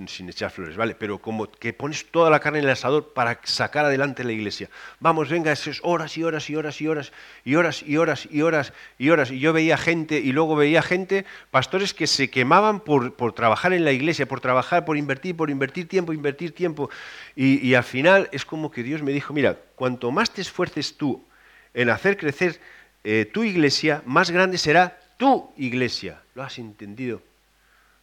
sin 0.07 0.29
echar 0.29 0.51
flores, 0.51 0.75
¿vale? 0.75 0.95
Pero 0.95 1.19
como 1.19 1.51
que 1.51 1.73
pones 1.73 2.09
toda 2.09 2.29
la 2.29 2.39
carne 2.39 2.59
en 2.59 2.65
el 2.65 2.71
asador 2.71 3.13
para 3.13 3.39
sacar 3.43 3.85
adelante 3.85 4.23
la 4.23 4.31
iglesia. 4.31 4.69
Vamos, 4.99 5.29
venga, 5.29 5.51
es 5.51 5.79
horas 5.83 6.17
y 6.17 6.23
horas 6.23 6.49
y 6.49 6.55
horas 6.55 6.81
y 6.81 6.87
horas 6.87 7.11
y 7.45 7.55
horas 7.55 7.83
y 7.83 7.97
horas 7.97 8.27
y 8.31 8.41
horas 8.41 8.73
y 8.97 9.09
horas. 9.09 9.31
Y 9.31 9.39
yo 9.39 9.53
veía 9.53 9.77
gente 9.77 10.19
y 10.19 10.31
luego 10.31 10.55
veía 10.55 10.81
gente, 10.81 11.25
pastores 11.51 11.93
que 11.93 12.07
se 12.07 12.29
quemaban 12.29 12.79
por, 12.79 13.15
por 13.15 13.33
trabajar 13.33 13.73
en 13.73 13.83
la 13.83 13.91
iglesia, 13.91 14.27
por 14.27 14.39
trabajar, 14.41 14.85
por 14.85 14.97
invertir, 14.97 15.35
por 15.35 15.49
invertir 15.49 15.87
tiempo, 15.87 16.13
invertir 16.13 16.53
tiempo. 16.53 16.89
Y, 17.35 17.73
al 17.73 17.83
final 17.83 18.29
es 18.31 18.45
como 18.45 18.71
que 18.71 18.83
Dios 18.83 19.01
me 19.01 19.11
dijo, 19.11 19.33
mira, 19.33 19.57
cuanto 19.75 20.11
más 20.11 20.31
te 20.31 20.41
esfuerces 20.41 20.95
tú 20.95 21.25
en 21.73 21.89
hacer 21.89 22.17
crecer 22.17 22.59
eh, 23.03 23.29
tu 23.31 23.43
iglesia, 23.43 24.01
más 24.05 24.31
grande 24.31 24.57
será 24.57 24.99
tu 25.17 25.51
iglesia. 25.57 26.21
¿Lo 26.35 26.43
has 26.43 26.57
entendido? 26.59 27.21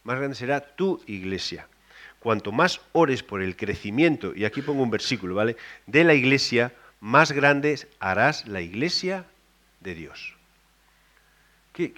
Más 0.03 0.17
grande 0.17 0.35
será 0.35 0.61
tu 0.61 1.01
iglesia. 1.05 1.67
Cuanto 2.19 2.51
más 2.51 2.81
ores 2.91 3.23
por 3.23 3.41
el 3.41 3.55
crecimiento, 3.55 4.33
y 4.35 4.45
aquí 4.45 4.61
pongo 4.61 4.83
un 4.83 4.91
versículo, 4.91 5.35
¿vale? 5.35 5.57
De 5.87 6.03
la 6.03 6.13
iglesia, 6.13 6.71
más 6.99 7.31
grande 7.31 7.79
harás 7.99 8.47
la 8.47 8.61
iglesia 8.61 9.25
de 9.79 9.95
Dios. 9.95 10.35
¿Qué, 11.73 11.93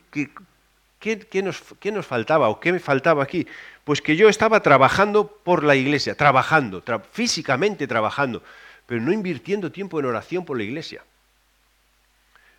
nos, 1.43 2.07
faltaba 2.07 2.47
o 2.47 2.59
qué 2.59 2.71
me 2.71 2.79
faltaba 2.79 3.23
aquí? 3.23 3.45
Pues 3.83 4.01
que 4.01 4.15
yo 4.15 4.29
estaba 4.29 4.61
trabajando 4.61 5.27
por 5.27 5.63
la 5.63 5.75
iglesia, 5.75 6.15
trabajando, 6.15 6.81
físicamente 7.11 7.87
trabajando, 7.87 8.43
pero 8.85 9.01
no 9.01 9.11
invirtiendo 9.11 9.71
tiempo 9.71 9.99
en 9.99 10.05
oración 10.05 10.45
por 10.45 10.57
la 10.57 10.63
iglesia. 10.63 11.03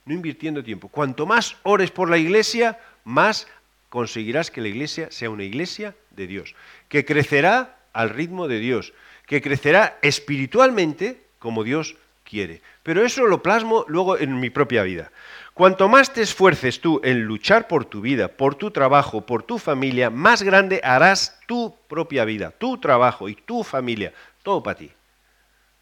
No 0.05 0.13
invirtiendo 0.13 0.63
tiempo. 0.63 0.89
Cuanto 0.89 1.25
más 1.25 1.57
ores 1.63 1.91
por 1.91 2.11
la 2.11 2.19
iglesia, 2.19 2.79
más 3.05 3.47
conseguirás 3.95 4.51
que 4.51 4.61
la 4.61 4.67
iglesia 4.67 5.07
sea 5.13 5.31
una 5.31 5.45
iglesia 5.45 5.95
de 6.11 6.27
Dios, 6.27 6.57
que 6.89 7.05
crecerá 7.05 7.79
al 7.93 8.11
ritmo 8.11 8.49
de 8.49 8.59
Dios, 8.59 8.93
que 9.25 9.41
crecerá 9.41 10.01
espiritualmente 10.03 11.23
como 11.39 11.63
Dios 11.63 11.95
quiere. 12.25 12.61
Pero 12.83 13.07
eso 13.07 13.25
lo 13.27 13.41
plasmo 13.41 13.85
luego 13.87 14.19
en 14.19 14.41
mi 14.41 14.51
propia 14.51 14.83
vida. 14.83 15.13
Cuanto 15.55 15.89
más 15.89 16.13
te 16.13 16.23
esfuerces 16.23 16.81
tú 16.81 17.01
en 17.05 17.23
luchar 17.23 17.69
por 17.69 17.85
tu 17.85 18.01
vida, 18.01 18.27
por 18.27 18.57
tu 18.57 18.73
trabajo, 18.73 19.25
por 19.27 19.45
tu 19.45 19.61
familia, 19.61 20.11
más 20.11 20.43
grande 20.43 20.81
harás 20.83 21.39
tu 21.47 21.77
propia 21.87 22.25
vida, 22.25 22.51
tu 22.51 22.79
trabajo 22.79 23.29
y 23.29 23.37
tu 23.37 23.63
familia, 23.63 24.13
todo 24.43 24.61
para 24.61 24.79
ti. 24.79 24.91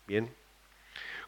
Bien. 0.06 0.28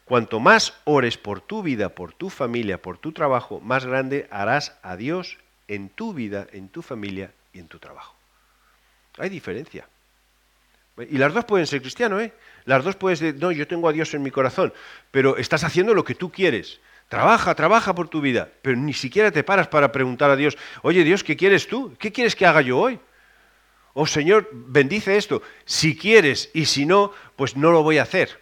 Cuanto 0.03 0.39
más 0.39 0.79
ores 0.83 1.17
por 1.17 1.41
tu 1.41 1.63
vida, 1.63 1.89
por 1.89 2.13
tu 2.13 2.29
familia, 2.29 2.79
por 2.79 2.99
tu 2.99 3.11
trabajo, 3.11 3.59
más 3.59 3.87
grande 3.87 4.27
harás 4.29 4.77
a 4.83 4.95
Dios 4.97 5.39
en 5.67 5.89
tu 5.89 6.13
vida, 6.13 6.47
en 6.51 6.69
tu 6.69 6.81
familia 6.81 7.31
y 7.53 7.59
en 7.59 7.67
tu 7.67 7.79
trabajo. 7.79 8.15
Hay 9.17 9.29
diferencia. 9.29 9.87
Y 10.97 11.17
las 11.17 11.33
dos 11.33 11.45
pueden 11.45 11.67
ser 11.67 11.81
cristianos, 11.81 12.21
¿eh? 12.21 12.33
Las 12.63 12.83
dos 12.83 12.95
puedes 12.95 13.19
decir, 13.19 13.41
no, 13.41 13.51
yo 13.51 13.67
tengo 13.67 13.89
a 13.89 13.93
Dios 13.93 14.13
en 14.13 14.23
mi 14.23 14.31
corazón, 14.31 14.73
pero 15.11 15.37
estás 15.37 15.63
haciendo 15.63 15.93
lo 15.93 16.05
que 16.05 16.15
tú 16.15 16.31
quieres. 16.31 16.79
Trabaja, 17.09 17.53
trabaja 17.53 17.93
por 17.93 18.07
tu 18.07 18.21
vida, 18.21 18.49
pero 18.61 18.77
ni 18.77 18.93
siquiera 18.93 19.29
te 19.31 19.43
paras 19.43 19.67
para 19.67 19.91
preguntar 19.91 20.31
a 20.31 20.35
Dios, 20.35 20.57
oye 20.81 21.03
Dios, 21.03 21.23
¿qué 21.23 21.35
quieres 21.35 21.67
tú? 21.67 21.95
¿Qué 21.99 22.11
quieres 22.11 22.35
que 22.35 22.45
haga 22.45 22.61
yo 22.61 22.79
hoy? 22.79 22.99
Oh 23.93 24.07
Señor, 24.07 24.49
bendice 24.51 25.17
esto. 25.17 25.41
Si 25.65 25.97
quieres 25.97 26.49
y 26.53 26.65
si 26.65 26.85
no, 26.85 27.11
pues 27.35 27.55
no 27.55 27.71
lo 27.71 27.83
voy 27.83 27.97
a 27.97 28.03
hacer. 28.03 28.41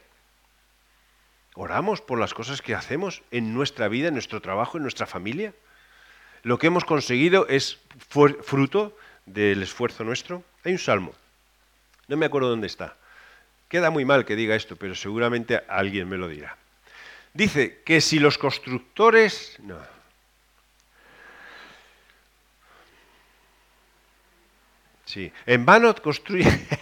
Oramos 1.56 2.02
por 2.02 2.20
las 2.20 2.34
cosas 2.34 2.62
que 2.62 2.74
hacemos 2.74 3.22
en 3.32 3.54
nuestra 3.54 3.88
vida, 3.88 4.08
en 4.08 4.14
nuestro 4.14 4.42
trabajo, 4.42 4.78
en 4.78 4.84
nuestra 4.84 5.06
familia 5.06 5.54
lo 6.44 6.60
que 6.60 6.68
hemos 6.68 6.86
conseguido 6.86 7.48
es 7.48 7.80
fruto 8.10 8.96
del 9.26 9.64
esfuerzo 9.64 10.04
nuestro. 10.04 10.44
Hay 10.64 10.74
un 10.74 10.80
salmo, 10.80 11.14
no 12.08 12.18
me 12.18 12.26
acuerdo 12.26 12.50
dónde 12.50 12.68
está. 12.68 12.96
Queda 13.70 13.90
muy 13.90 14.06
mal 14.06 14.26
que 14.26 14.36
diga 14.36 14.56
esto, 14.56 14.76
pero 14.76 14.94
seguramente 14.94 15.64
alguien 15.68 16.08
me 16.08 16.18
lo 16.18 16.28
dirá. 16.28 16.58
Dice 17.34 17.82
que 17.84 18.02
si 18.02 18.20
los 18.20 18.38
constructores... 18.38 19.58
No. 19.60 19.78
Sí, 25.06 25.32
en 25.46 25.66
vano 25.66 25.96
construyen... 25.96 26.68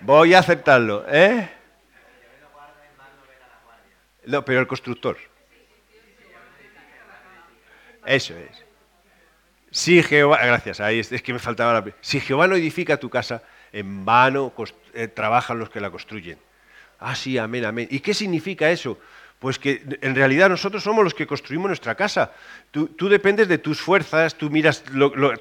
Voy 0.00 0.34
a 0.34 0.40
aceptarlo, 0.40 1.06
¿eh? 1.08 1.50
No, 4.26 4.44
pero 4.44 4.60
el 4.60 4.66
constructor. 4.66 5.16
Eso 8.06 8.34
es. 8.36 8.64
Si 9.70 10.02
Jehová, 10.02 10.38
gracias, 10.44 10.80
ahí 10.80 11.00
es, 11.00 11.08
que 11.08 11.32
me 11.32 11.38
faltaba 11.38 11.72
la... 11.72 11.84
Si 12.00 12.20
Jehová 12.20 12.46
no 12.46 12.54
edifica 12.54 12.96
tu 12.96 13.10
casa, 13.10 13.42
en 13.72 14.04
vano 14.04 14.52
eh, 14.92 15.08
trabajan 15.08 15.58
los 15.58 15.68
que 15.68 15.80
la 15.80 15.90
construyen. 15.90 16.38
Ah, 17.00 17.16
sí, 17.16 17.38
amén, 17.38 17.64
amén. 17.64 17.88
¿Y 17.90 17.98
qué 17.98 18.14
significa 18.14 18.70
eso? 18.70 18.98
Pues 19.40 19.58
que 19.58 19.82
en 20.00 20.14
realidad 20.14 20.48
nosotros 20.48 20.82
somos 20.82 21.02
los 21.02 21.12
que 21.12 21.26
construimos 21.26 21.66
nuestra 21.66 21.96
casa. 21.96 22.32
Tú, 22.70 23.08
dependes 23.08 23.48
de 23.48 23.58
tus 23.58 23.80
fuerzas, 23.80 24.36
tú 24.36 24.48
miras 24.48 24.84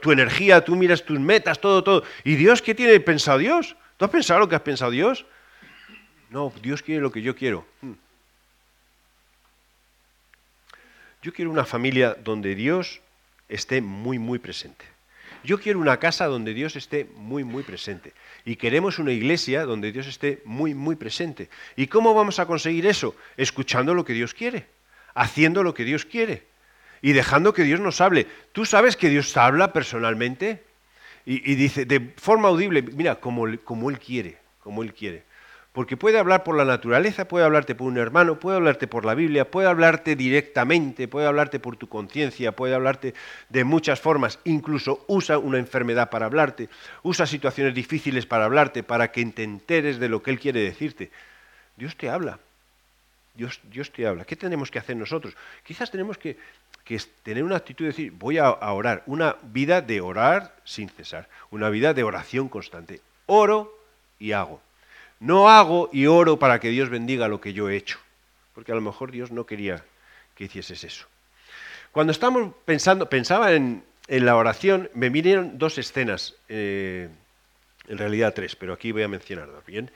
tu 0.02 0.12
energía, 0.12 0.66
tú 0.66 0.76
miras 0.76 1.06
tus 1.06 1.20
metas, 1.20 1.62
todo, 1.62 1.84
todo. 1.84 2.04
¿Y 2.24 2.36
Dios 2.36 2.62
qué 2.62 2.74
tiene 2.74 3.00
pensado 3.00 3.38
Dios? 3.38 3.76
¿Tú 3.98 4.06
has 4.06 4.12
pensado 4.12 4.40
lo 4.40 4.50
que 4.50 4.56
has 4.56 4.62
pensado 4.62 4.92
Dios? 4.92 5.26
No, 6.32 6.52
Dios 6.62 6.82
quiere 6.82 7.02
lo 7.02 7.12
que 7.12 7.22
yo 7.22 7.36
quiero. 7.36 7.68
Yo 11.24 11.32
quiero 11.32 11.52
una 11.52 11.64
familia 11.64 12.18
donde 12.22 12.54
Dios 12.54 13.00
esté 13.48 13.82
muy, 13.82 14.20
muy 14.20 14.40
presente. 14.40 14.84
Yo 15.46 15.58
quiero 15.58 15.80
una 15.80 15.98
casa 15.98 16.26
donde 16.26 16.54
Dios 16.54 16.76
esté 16.76 17.08
muy, 17.16 17.46
muy 17.46 17.64
presente. 17.64 18.14
Y 18.44 18.58
queremos 18.58 19.00
una 19.00 19.14
iglesia 19.14 19.66
donde 19.66 19.94
Dios 19.94 20.06
esté 20.08 20.42
muy, 20.44 20.74
muy 20.74 20.98
presente. 20.98 21.50
¿Y 21.78 21.88
cómo 21.88 22.14
vamos 22.14 22.40
a 22.40 22.46
conseguir 22.46 22.86
eso? 22.86 23.16
Escuchando 23.38 23.94
lo 23.94 24.04
que 24.04 24.12
Dios 24.12 24.34
quiere, 24.34 24.68
haciendo 25.14 25.64
lo 25.64 25.74
que 25.74 25.86
Dios 25.86 26.04
quiere 26.04 26.44
y 27.02 27.14
dejando 27.14 27.54
que 27.54 27.64
Dios 27.64 27.80
nos 27.80 28.02
hable. 28.02 28.28
¿Tú 28.52 28.66
sabes 28.66 28.98
que 28.98 29.08
Dios 29.08 29.36
habla 29.38 29.72
personalmente? 29.72 30.62
Y, 31.26 31.56
dice 31.56 31.86
de 31.86 32.02
forma 32.18 32.50
audible, 32.50 32.82
mira, 32.82 33.16
como, 33.16 33.46
como 33.64 33.90
Él 33.90 33.98
quiere, 33.98 34.38
como 34.60 34.84
Él 34.84 34.94
quiere. 34.94 35.24
Porque 35.74 35.98
puede 35.98 36.20
hablar 36.20 36.44
por 36.44 36.56
la 36.56 36.66
naturaleza, 36.66 37.28
puede 37.28 37.46
hablarte 37.46 37.74
por 37.74 37.88
un 37.88 37.98
hermano, 37.98 38.40
puede 38.40 38.58
hablarte 38.58 38.88
por 38.88 39.06
la 39.06 39.16
Biblia, 39.16 39.50
puede 39.50 39.68
hablarte 39.68 40.16
directamente, 40.16 41.08
puede 41.08 41.26
hablarte 41.26 41.60
por 41.60 41.78
tu 41.78 41.90
conciencia, 41.90 42.52
puede 42.52 42.76
hablarte 42.76 43.16
de 43.50 43.64
muchas 43.64 44.00
formas. 44.00 44.38
Incluso 44.44 45.04
usa 45.08 45.40
una 45.40 45.58
enfermedad 45.58 46.12
para 46.12 46.28
hablarte, 46.28 46.70
usa 47.02 47.26
situaciones 47.26 47.74
difíciles 47.74 48.28
para 48.28 48.46
hablarte, 48.46 48.84
para 48.84 49.12
que 49.12 49.26
te 49.26 49.42
enteres 49.42 49.98
de 49.98 50.10
lo 50.10 50.22
que 50.22 50.30
Él 50.30 50.40
quiere 50.40 50.62
decirte. 50.62 51.10
Dios 51.76 51.98
te 51.98 52.08
habla. 52.08 52.38
Dios, 53.34 53.60
Dios 53.64 53.92
te 53.92 54.06
habla. 54.06 54.26
¿Qué 54.26 54.36
tenemos 54.36 54.70
que 54.70 54.78
hacer 54.78 54.96
nosotros? 54.96 55.36
Quizás 55.64 55.90
tenemos 55.90 56.20
que, 56.20 56.38
tener 57.24 57.44
una 57.44 57.56
actitud 57.56 57.86
de 57.86 57.90
decir, 57.90 58.12
voy 58.12 58.38
a 58.38 58.52
orar, 58.52 59.02
una 59.08 59.38
vida 59.42 59.82
de 59.82 60.02
orar 60.02 60.56
sin 60.66 60.88
cesar, 60.90 61.28
una 61.50 61.72
vida 61.72 61.96
de 61.96 62.04
oración 62.04 62.48
constante. 62.48 63.02
Oro 63.26 63.76
y 64.20 64.34
hago. 64.34 64.62
No 65.24 65.50
hago 65.50 65.90
y 65.94 66.08
oro 66.08 66.38
para 66.38 66.60
que 66.60 66.68
Dios 66.68 66.90
bendiga 66.90 67.30
lo 67.30 67.40
que 67.40 67.54
yo 67.54 67.70
he 67.70 67.78
hecho, 67.78 67.98
porque 68.54 68.74
a 68.74 68.76
lo 68.76 68.82
mejor 68.82 69.10
Dios 69.10 69.32
no 69.32 69.46
quería 69.46 69.82
que 70.36 70.44
hicieses 70.44 70.84
eso. 70.84 71.08
Cuando 71.94 72.12
estamos 72.12 72.54
pensando, 72.66 73.08
pensaba 73.08 73.54
en, 73.54 73.86
la 74.10 74.36
oración, 74.36 74.90
me 74.94 75.10
vinieron 75.10 75.58
dos 75.58 75.78
escenas, 75.78 76.36
eh, 76.50 77.08
en 77.88 77.98
realidad 77.98 78.34
tres, 78.36 78.58
pero 78.58 78.74
aquí 78.74 78.92
voy 78.92 79.04
a 79.04 79.08
mencionar 79.08 79.50
dos. 79.50 79.66
Bien, 79.66 79.92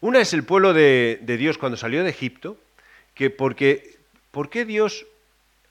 una 0.00 0.20
es 0.20 0.32
el 0.32 0.42
pueblo 0.42 0.74
de, 0.74 1.20
Dios 1.38 1.58
cuando 1.58 1.76
salió 1.76 2.02
de 2.02 2.10
Egipto, 2.10 2.58
que 3.14 3.30
porque, 3.30 3.98
¿por 4.32 4.50
qué 4.50 4.64
Dios 4.64 5.06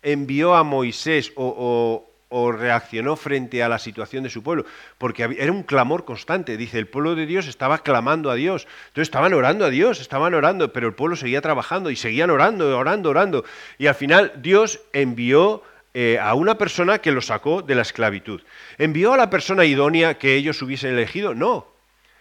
envió 0.04 0.56
a 0.56 0.64
Moisés 0.64 1.34
o, 1.36 1.54
o 1.58 2.11
reaccionó 2.52 3.18
frente 3.18 3.62
a 3.62 3.70
la 3.70 3.78
situación 3.78 4.24
de 4.24 4.30
su 4.30 4.42
pueblo, 4.42 4.66
porque 4.98 5.36
era 5.38 5.52
un 5.52 5.64
clamor 5.64 6.06
constante, 6.06 6.56
dice, 6.56 6.80
el 6.80 6.88
pueblo 6.88 7.14
de 7.14 7.26
Dios 7.26 7.48
estaba 7.48 7.80
clamando 7.80 8.32
a 8.32 8.36
Dios, 8.36 8.68
entonces 8.88 9.08
estaban 9.08 9.34
orando 9.34 9.66
a 9.66 9.70
Dios, 9.70 10.00
estaban 10.00 10.34
orando, 10.34 10.72
pero 10.72 10.88
el 10.88 10.94
pueblo 10.94 11.18
seguía 11.18 11.42
trabajando 11.42 11.92
y 11.92 11.98
seguían 11.98 12.30
orando, 12.30 12.78
orando, 12.78 13.10
orando, 13.10 13.46
y 13.78 13.88
al 13.88 13.96
final 13.96 14.32
Dios 14.38 14.80
envió 14.94 15.62
eh, 15.94 16.20
a 16.20 16.34
una 16.36 16.58
persona 16.58 17.00
que 17.00 17.12
lo 17.12 17.22
sacó 17.22 17.62
de 17.62 17.76
la 17.76 17.82
esclavitud. 17.82 18.42
¿Envió 18.78 19.14
a 19.14 19.18
la 19.18 19.30
persona 19.30 19.66
idónea 19.66 20.18
que 20.18 20.36
ellos 20.36 20.62
hubiesen 20.62 20.94
elegido? 20.94 21.36
No, 21.36 21.68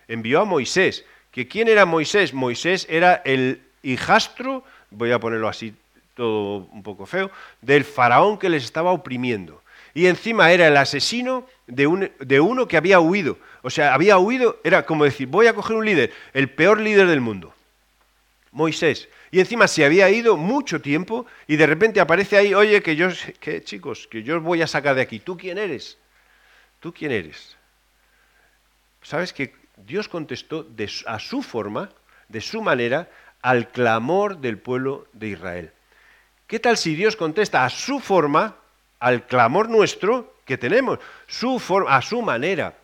envió 0.09 0.41
a 0.41 0.45
Moisés. 0.45 1.05
¿Que 1.31 1.47
¿Quién 1.47 1.69
era 1.69 1.87
Moisés? 1.87 2.35
Moisés 2.35 2.85
era 2.91 3.23
el 3.25 3.63
hijastro, 3.85 4.65
voy 4.91 5.13
a 5.13 5.21
ponerlo 5.21 5.47
así 5.49 5.73
todo 6.15 6.69
un 6.73 6.83
poco 6.83 7.07
feo, 7.07 7.31
del 7.63 7.85
faraón 7.85 8.37
que 8.39 8.49
les 8.49 8.65
estaba 8.65 8.91
oprimiendo 8.91 9.63
y 9.95 10.07
encima 10.07 10.53
era 10.53 10.69
el 10.69 10.77
asesino 10.77 11.47
de, 11.67 12.13
de, 12.21 12.41
uno 12.41 12.69
que 12.69 12.77
había 12.77 13.01
huido. 13.01 13.39
O 13.63 13.71
sea, 13.71 13.95
había 13.95 14.19
huido, 14.19 14.61
era 14.65 14.87
como 14.87 15.05
decir, 15.05 15.27
voy 15.27 15.47
a 15.47 15.55
coger 15.55 15.77
un 15.77 15.85
líder, 15.85 16.13
el 16.33 16.51
peor 16.51 16.81
líder 16.81 17.07
del 17.07 17.21
mundo, 17.21 17.55
Moisés. 18.53 19.09
Y 19.31 19.41
encima 19.41 19.69
se 19.69 19.85
había 19.85 20.11
ido 20.11 20.37
mucho 20.37 20.81
tiempo 20.81 21.27
y 21.47 21.57
de 21.57 21.67
repente 21.67 22.01
aparece 22.01 22.37
ahí, 22.37 22.55
oye, 22.55 22.83
que 22.83 22.97
yo, 22.97 23.09
que 23.39 23.63
chicos, 23.63 24.09
que 24.09 24.23
yo 24.23 24.39
os 24.39 24.43
voy 24.43 24.63
a 24.63 24.67
sacar 24.67 24.95
de 24.95 25.03
aquí. 25.03 25.21
¿Tú 25.21 25.37
quién 25.37 25.59
eres? 25.59 25.99
¿Tú 26.81 26.93
quién 26.93 27.13
eres? 27.13 27.57
¿sabes 29.03 29.33
que 29.33 29.55
Dios 29.77 30.09
contestó 30.09 30.67
a 31.07 31.19
su 31.19 31.43
forma, 31.43 31.91
de 32.29 32.41
su 32.41 32.63
manera, 32.63 33.09
al 33.43 33.69
clamor 33.71 34.39
del 34.39 34.59
pueblo 34.59 35.07
de 35.13 35.29
Israel? 35.29 35.73
¿Qué 36.47 36.59
tal 36.59 36.77
si 36.77 36.95
Dios 36.95 37.17
contesta 37.17 37.65
a 37.65 37.71
su 37.71 38.01
forma 38.01 38.57
al 39.01 39.27
clamor 39.27 39.69
nuestro 39.69 40.35
que 40.45 40.57
tenemos, 40.57 40.99
su 41.27 41.59
forma, 41.59 41.97
a 41.97 42.03
su 42.03 42.23
manera? 42.23 42.75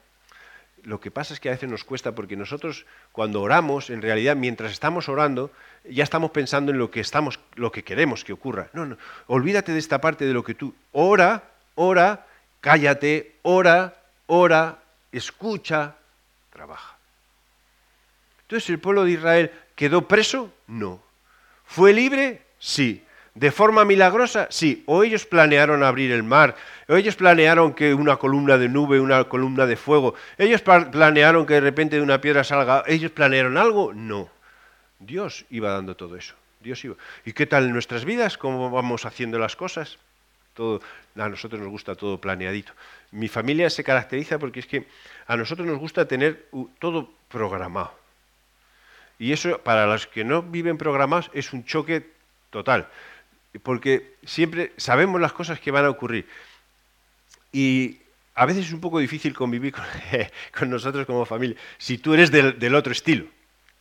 Lo 0.82 1.00
que 1.00 1.10
pasa 1.10 1.34
es 1.34 1.40
que 1.40 1.48
a 1.48 1.52
veces 1.52 1.68
nos 1.68 1.84
cuesta 1.84 2.12
porque 2.12 2.36
nosotros 2.36 2.86
cuando 3.12 3.42
oramos, 3.42 3.90
en 3.90 4.02
realidad 4.02 4.36
mientras 4.36 4.72
estamos 4.72 5.08
orando, 5.08 5.50
ya 5.84 6.04
estamos 6.04 6.30
pensando 6.30 6.72
en 6.72 6.78
lo 6.78 6.90
que 6.90 7.00
estamos, 7.00 7.40
lo 7.54 7.72
que 7.72 7.82
queremos 7.82 8.24
que 8.24 8.32
ocurra. 8.32 8.68
No, 8.72 8.86
no, 8.86 8.96
olvídate 9.26 9.72
de 9.72 9.78
esta 9.78 10.00
parte 10.00 10.24
de 10.24 10.32
lo 10.32 10.44
que 10.44 10.54
tú 10.54 10.74
ora, 10.92 11.42
ora, 11.74 12.26
cállate, 12.60 13.36
ora, 13.42 13.94
ora, 14.26 14.78
escucha, 15.10 15.96
trabaja. 16.52 16.96
Entonces, 18.42 18.70
¿el 18.70 18.78
pueblo 18.78 19.04
de 19.04 19.10
Israel 19.12 19.52
quedó 19.74 20.06
preso? 20.06 20.52
No. 20.68 21.02
¿Fue 21.64 21.92
libre? 21.92 22.42
Sí. 22.60 23.02
¿De 23.36 23.50
forma 23.50 23.84
milagrosa? 23.84 24.48
Sí. 24.50 24.82
O 24.86 25.04
ellos 25.04 25.26
planearon 25.26 25.82
abrir 25.82 26.10
el 26.10 26.22
mar, 26.22 26.56
o 26.88 26.96
ellos 26.96 27.16
planearon 27.16 27.74
que 27.74 27.92
una 27.92 28.16
columna 28.16 28.56
de 28.56 28.70
nube, 28.70 28.98
una 28.98 29.24
columna 29.24 29.66
de 29.66 29.76
fuego, 29.76 30.14
ellos 30.38 30.62
planearon 30.62 31.44
que 31.44 31.54
de 31.54 31.60
repente 31.60 31.96
de 31.96 32.02
una 32.02 32.18
piedra 32.18 32.44
salga, 32.44 32.82
ellos 32.86 33.10
planearon 33.10 33.58
algo? 33.58 33.92
No. 33.92 34.30
Dios 34.98 35.44
iba 35.50 35.70
dando 35.70 35.96
todo 35.96 36.16
eso. 36.16 36.34
Dios 36.60 36.82
iba. 36.86 36.96
¿Y 37.26 37.34
qué 37.34 37.44
tal 37.44 37.66
en 37.66 37.74
nuestras 37.74 38.06
vidas? 38.06 38.38
¿Cómo 38.38 38.70
vamos 38.70 39.04
haciendo 39.04 39.38
las 39.38 39.54
cosas? 39.54 39.98
Todo, 40.54 40.80
a 41.14 41.28
nosotros 41.28 41.60
nos 41.60 41.68
gusta 41.68 41.94
todo 41.94 42.18
planeadito. 42.18 42.72
Mi 43.10 43.28
familia 43.28 43.68
se 43.68 43.84
caracteriza 43.84 44.38
porque 44.38 44.60
es 44.60 44.66
que 44.66 44.86
a 45.26 45.36
nosotros 45.36 45.68
nos 45.68 45.78
gusta 45.78 46.08
tener 46.08 46.46
todo 46.78 47.10
programado. 47.28 47.92
Y 49.18 49.32
eso, 49.32 49.58
para 49.58 49.84
los 49.86 50.06
que 50.06 50.24
no 50.24 50.40
viven 50.40 50.78
programados, 50.78 51.30
es 51.34 51.52
un 51.52 51.66
choque 51.66 52.16
total 52.48 52.88
porque 53.62 54.16
siempre 54.24 54.72
sabemos 54.76 55.20
las 55.20 55.32
cosas 55.32 55.60
que 55.60 55.70
van 55.70 55.84
a 55.84 55.90
ocurrir. 55.90 56.26
Y 57.52 57.98
a 58.34 58.44
veces 58.46 58.66
es 58.66 58.72
un 58.72 58.80
poco 58.80 58.98
difícil 58.98 59.34
convivir 59.34 59.74
con, 60.52 60.70
nosotros 60.70 61.06
como 61.06 61.24
familia, 61.24 61.56
si 61.78 61.98
tú 61.98 62.14
eres 62.14 62.30
del, 62.30 62.74
otro 62.74 62.92
estilo. 62.92 63.26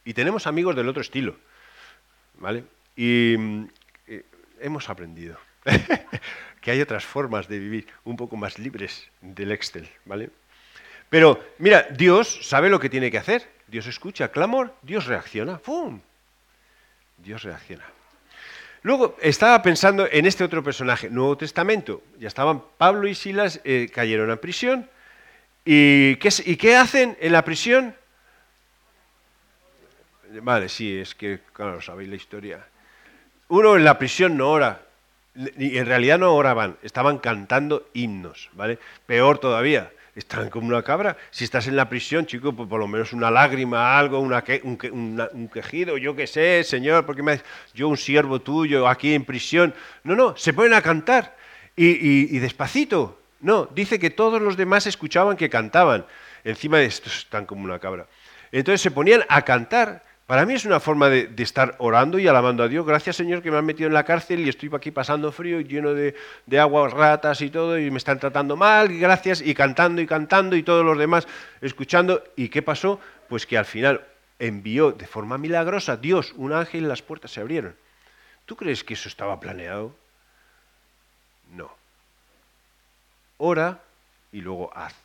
Y 0.06 0.14
tenemos 0.14 0.48
amigos 0.48 0.76
del 0.76 0.88
otro 0.88 1.02
estilo. 1.02 1.36
¿Vale? 2.36 2.64
Y 2.96 3.36
eh, 4.08 4.24
hemos 4.60 4.90
aprendido 4.90 5.38
que 6.62 6.72
hay 6.72 6.82
otras 6.82 7.06
formas 7.06 7.48
de 7.48 7.60
vivir 7.60 7.88
un 8.04 8.16
poco 8.16 8.38
más 8.38 8.60
libres 8.60 9.10
del 9.22 9.52
Excel. 9.52 9.90
¿Vale? 10.06 10.30
Pero 11.10 11.44
mira, 11.58 11.88
Dios 11.92 12.40
sabe 12.48 12.70
lo 12.70 12.80
que 12.80 12.90
tiene 12.90 13.12
que 13.12 13.18
hacer. 13.18 13.50
Dios 13.68 13.88
escucha 13.88 14.32
clamor, 14.32 14.76
Dios 14.82 15.06
reacciona. 15.06 15.58
¡Pum! 15.58 16.02
Dios 17.18 17.44
reacciona. 17.44 17.86
Luego 18.86 19.18
estaba 19.20 19.64
pensando 19.64 20.08
en 20.12 20.28
este 20.28 20.44
otro 20.44 20.64
personaje, 20.64 21.10
Nuevo 21.10 21.36
Testamento. 21.36 22.04
Ya 22.20 22.28
estaban 22.28 22.62
Pablo 22.78 23.08
y 23.08 23.16
Silas, 23.16 23.60
eh, 23.64 23.90
cayeron 23.92 24.30
a 24.30 24.36
prisión. 24.36 24.88
¿Y 25.66 26.18
qué, 26.18 26.30
¿Y 26.46 26.56
qué 26.56 26.76
hacen 26.76 27.18
en 27.20 27.32
la 27.32 27.44
prisión? 27.44 27.96
Vale, 30.40 30.70
sí, 30.70 31.00
es 31.00 31.16
que, 31.16 31.40
claro, 31.52 31.82
sabéis 31.82 32.10
la 32.10 32.16
historia. 32.16 32.68
Uno 33.48 33.76
en 33.76 33.86
la 33.86 33.98
prisión 33.98 34.38
no 34.38 34.52
ora, 34.52 34.84
y 35.34 35.80
en 35.80 35.88
realidad 35.88 36.20
no 36.20 36.36
oraban, 36.36 36.78
estaban 36.84 37.18
cantando 37.18 37.90
himnos, 37.94 38.52
¿vale? 38.54 38.78
Peor 39.08 39.40
todavía, 39.40 39.92
están 40.16 40.50
como 40.50 40.68
una 40.68 40.82
cabra. 40.82 41.18
Si 41.30 41.44
estás 41.44 41.68
en 41.68 41.76
la 41.76 41.90
prisión, 41.90 42.26
chico, 42.26 42.54
pues 42.54 42.70
por 42.70 42.80
lo 42.80 42.88
menos 42.88 43.14
una 43.14 43.30
lágrima, 43.30 44.00
algo, 44.00 44.20
un, 44.20 45.50
quejido, 45.54 45.98
yo 45.98 46.16
qué 46.16 46.26
sé, 46.26 46.64
Señor, 46.64 47.06
porque 47.06 47.22
me 47.22 47.42
yo 47.74 47.90
un 47.90 47.98
siervo 47.98 48.40
tuyo 48.40 48.88
aquí 48.88 49.14
en 49.14 49.26
prisión. 49.26 49.74
No, 50.04 50.16
no, 50.16 50.38
se 50.38 50.54
ponen 50.54 50.74
a 50.74 50.82
cantar 50.82 51.36
y, 51.76 52.36
y 52.36 52.40
despacito. 52.40 53.20
No, 53.42 53.66
dice 53.76 54.00
que 54.00 54.10
todos 54.10 54.42
los 54.42 54.56
demás 54.58 54.88
escuchaban 54.88 55.36
que 55.36 55.50
cantaban. 55.50 56.06
Encima 56.44 56.78
de 56.78 56.86
estos 56.86 57.18
están 57.18 57.46
como 57.46 57.66
una 57.66 57.80
cabra. 57.80 58.08
Entonces 58.52 58.82
se 58.82 58.92
ponían 58.92 59.24
a 59.28 59.42
cantar 59.42 60.05
para 60.28 60.46
mí 60.48 60.56
es 60.56 60.66
una 60.66 60.80
forma 60.80 61.08
de, 61.10 61.32
estar 61.38 61.76
orando 61.78 62.18
y 62.18 62.28
alabando 62.28 62.64
a 62.64 62.68
Dios. 62.68 62.86
Gracias 62.86 63.16
Señor 63.16 63.44
que 63.44 63.52
me 63.52 63.58
han 63.58 63.66
metido 63.66 63.88
en 63.88 63.94
la 63.94 64.06
cárcel 64.06 64.40
y 64.40 64.50
estoy 64.50 64.72
aquí 64.74 64.90
pasando 64.90 65.32
frío 65.32 65.60
y 65.60 65.66
lleno 65.66 65.94
de, 65.94 66.16
de 66.48 66.60
agua, 66.60 66.90
ratas 66.90 67.42
y 67.42 67.52
todo 67.52 67.78
y 67.78 67.92
me 67.92 67.98
están 67.98 68.20
tratando 68.20 68.56
mal. 68.56 68.92
Y 68.92 69.00
gracias 69.00 69.42
y 69.42 69.54
cantando 69.54 70.02
y 70.02 70.08
cantando 70.08 70.56
y 70.56 70.64
todos 70.64 70.84
los 70.84 70.98
demás 70.98 71.28
escuchando. 71.62 72.24
¿Y 72.36 72.50
qué 72.50 72.64
pasó? 72.64 73.00
Pues 73.30 73.46
que 73.46 73.58
al 73.58 73.66
final 73.66 74.04
envió 74.40 74.92
de 74.92 75.06
forma 75.06 75.38
milagrosa 75.38 75.98
Dios 75.98 76.34
un 76.36 76.54
ángel 76.54 76.86
y 76.86 76.88
las 76.88 77.04
puertas 77.04 77.32
se 77.32 77.42
abrieron. 77.42 77.76
¿Tú 78.46 78.56
crees 78.56 78.84
que 78.84 78.96
eso 78.96 79.10
estaba 79.10 79.40
planeado? 79.40 79.96
No. 81.52 81.72
Ora 83.38 83.80
y 84.32 84.42
luego 84.42 84.76
haz. 84.76 84.96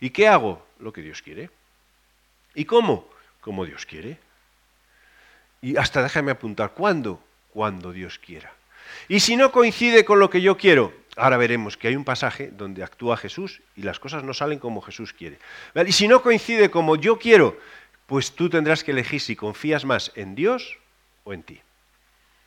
¿Y 0.00 0.10
qué 0.10 0.28
hago? 0.28 0.66
Lo 0.78 0.92
que 0.92 1.00
Dios 1.00 1.22
quiere. 1.22 1.48
¿Y 2.54 2.66
cómo? 2.66 3.08
Como 3.40 3.64
Dios 3.64 3.86
quiere. 3.86 4.18
Y 5.64 5.78
hasta 5.78 6.02
déjame 6.02 6.30
apuntar, 6.30 6.72
¿cuándo? 6.74 7.24
Cuando 7.48 7.90
Dios 7.90 8.18
quiera. 8.18 8.52
Y 9.08 9.20
si 9.20 9.34
no 9.34 9.50
coincide 9.50 10.04
con 10.04 10.18
lo 10.18 10.28
que 10.28 10.42
yo 10.42 10.58
quiero, 10.58 10.92
ahora 11.16 11.38
veremos 11.38 11.78
que 11.78 11.88
hay 11.88 11.96
un 11.96 12.04
pasaje 12.04 12.50
donde 12.52 12.84
actúa 12.84 13.16
Jesús 13.16 13.62
y 13.74 13.80
las 13.80 13.98
cosas 13.98 14.24
no 14.24 14.34
salen 14.34 14.58
como 14.58 14.82
Jesús 14.82 15.14
quiere. 15.14 15.38
Y 15.86 15.92
si 15.92 16.06
no 16.06 16.20
coincide 16.20 16.70
como 16.70 16.96
yo 16.96 17.18
quiero, 17.18 17.58
pues 18.04 18.32
tú 18.32 18.50
tendrás 18.50 18.84
que 18.84 18.90
elegir 18.90 19.22
si 19.22 19.36
confías 19.36 19.86
más 19.86 20.12
en 20.16 20.34
Dios 20.34 20.76
o 21.24 21.32
en 21.32 21.42
ti. 21.42 21.62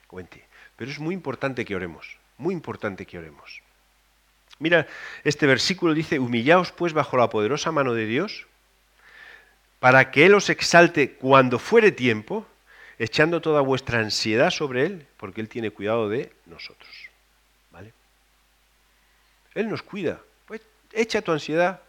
O 0.10 0.20
en 0.20 0.28
ti. 0.28 0.42
Pero 0.76 0.92
es 0.92 1.00
muy 1.00 1.16
importante 1.16 1.66
que 1.66 1.76
oremos, 1.76 2.20
muy 2.38 2.54
importante 2.54 3.08
que 3.08 3.18
oremos. 3.18 3.64
Mira, 4.60 4.86
este 5.24 5.48
versículo 5.48 5.96
dice, 5.96 6.20
humillaos 6.20 6.72
pues 6.72 6.94
bajo 6.94 7.18
la 7.18 7.32
poderosa 7.32 7.72
mano 7.72 7.96
de 7.96 8.06
Dios, 8.06 8.46
para 9.80 10.12
que 10.12 10.28
Él 10.28 10.36
os 10.36 10.52
exalte 10.52 11.14
cuando 11.14 11.58
fuere 11.58 11.92
tiempo, 11.92 12.46
echando 13.00 13.42
toda 13.42 13.62
vuestra 13.62 14.00
ansiedad 14.00 14.50
sobre 14.50 14.86
Él, 14.86 15.08
porque 15.18 15.42
Él 15.42 15.50
tiene 15.50 15.72
cuidado 15.72 16.10
de 16.10 16.32
nosotros. 16.46 16.90
¿Vale? 17.72 17.94
Él 19.54 19.70
nos 19.70 19.84
cuida. 19.84 20.20
Pues 20.48 20.62
echa 20.94 21.22
tu 21.22 21.32
ansiedad 21.32 21.82